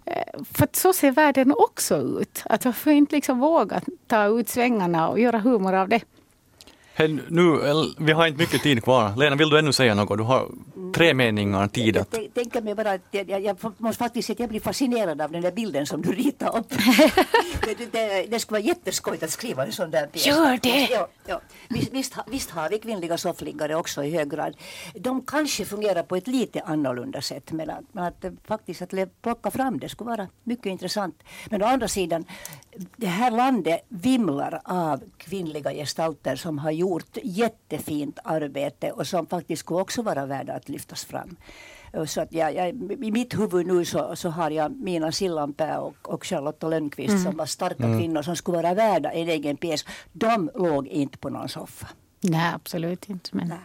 eh, 0.06 0.42
för 0.54 0.68
så 0.74 0.94
ser 0.94 1.12
världen 1.12 1.54
också 1.58 1.98
ut. 1.98 2.44
Att 2.46 2.66
varför 2.66 2.92
inte 2.92 3.16
liksom 3.16 3.40
våga 3.40 3.82
ta 4.08 4.26
ut 4.26 4.50
svängarna 4.50 5.10
och 5.10 5.20
göra 5.20 5.40
humor 5.40 5.74
av 5.74 5.90
det? 5.90 6.02
Hey, 7.00 7.18
nu, 7.28 7.60
vi 7.98 8.12
har 8.12 8.28
inte 8.28 8.40
mycket 8.40 8.62
tid 8.64 8.84
kvar. 8.84 9.16
Lena, 9.18 9.36
vill 9.36 9.50
du 9.50 9.60
ännu 9.60 9.74
säga 9.74 9.96
något? 9.96 10.18
Du 10.18 10.24
har 10.24 10.48
tre 10.94 11.14
meningar 11.14 11.68
tid 11.68 11.98
att... 11.98 12.08
Jag 12.12 12.34
tänker 12.34 12.62
mig 12.62 12.76
bara 12.76 12.92
att 12.92 13.02
jag, 13.12 13.30
jag, 13.30 13.42
jag 13.42 13.58
måste 13.78 14.04
faktiskt 14.04 14.28
säga 14.28 14.34
att 14.34 14.40
jag 14.40 14.50
blir 14.50 14.60
fascinerad 14.60 15.22
av 15.22 15.32
den 15.32 15.42
där 15.42 15.52
bilden 15.52 15.86
som 15.86 16.02
du 16.02 16.12
ritar 16.12 16.58
upp. 16.58 16.70
det, 17.66 17.92
det, 17.92 18.26
det 18.30 18.40
skulle 18.40 18.60
vara 18.60 18.68
jätteskojigt 18.68 19.24
att 19.24 19.30
skriva 19.30 19.66
en 19.66 19.72
sån 19.72 19.92
där 19.92 20.08
pjäs. 20.08 20.28
Gör 20.28 20.60
det! 20.62 20.88
Ja, 20.92 21.08
ja. 21.26 21.42
Visst, 21.70 21.94
visst, 21.94 22.16
visst 22.28 22.50
har 22.50 22.70
vi 22.70 22.80
kvinnliga 22.80 23.18
soffliggare 23.18 23.76
också 23.76 24.04
i 24.04 24.12
hög 24.12 24.32
grad. 24.32 24.56
De 24.96 25.22
kanske 25.22 25.66
fungerar 25.66 26.04
på 26.04 26.16
ett 26.16 26.28
lite 26.28 26.62
annorlunda 26.62 27.22
sätt 27.22 27.52
men 27.52 27.70
att, 27.70 27.84
men 27.92 28.04
att 28.04 28.26
eh, 28.26 28.32
faktiskt 28.48 28.82
att 28.82 29.22
plocka 29.22 29.52
fram 29.52 29.80
det 29.80 29.90
skulle 29.90 30.10
vara 30.10 30.28
mycket 30.44 30.66
intressant. 30.66 31.24
Men 31.50 31.64
å 31.64 31.66
andra 31.66 31.88
sidan, 31.88 32.26
det 32.96 33.08
här 33.08 33.32
landet 33.32 33.82
vimlar 33.90 34.62
av 34.64 35.04
kvinnliga 35.18 35.72
gestalter 35.74 36.36
som 36.36 36.58
har 36.58 36.72
gjort 36.72 36.89
jättefint 37.24 38.20
arbete 38.24 38.92
och 38.92 39.08
som 39.08 39.28
faktiskt 39.28 39.60
skulle 39.60 39.82
också 39.82 40.02
vara 40.02 40.26
värda 40.26 40.54
att 40.54 40.70
lyftas 40.70 41.06
fram. 41.06 41.36
Och 41.94 42.10
Så 42.10 42.22
att 42.22 42.34
jag, 42.34 42.56
jag, 42.56 42.70
I 43.04 43.12
mitt 43.12 43.40
huvud 43.40 43.68
nu 43.68 43.86
så, 43.86 44.16
så 44.16 44.30
har 44.30 44.52
jag 44.52 44.72
Mina 44.72 45.12
Sillanpää 45.12 45.80
och, 45.80 46.10
och 46.10 46.26
Charlotta 46.26 46.68
Lönnqvist 46.68 47.24
som 47.24 47.38
var 47.38 47.46
starka 47.46 47.84
kvinnor 47.84 48.22
som 48.22 48.36
skulle 48.36 48.58
vara 48.58 48.74
värda 48.74 49.12
en 49.12 49.30
egen 49.30 49.58
pjäs. 49.58 49.86
De 50.14 50.50
låg 50.56 50.88
inte 50.88 51.18
på 51.18 51.30
någon 51.30 51.50
soffa. 51.50 51.88
Nej, 52.22 52.52
absolut 52.56 53.10
inte. 53.10 53.30
Men 53.34 53.48
Nej. 53.48 53.60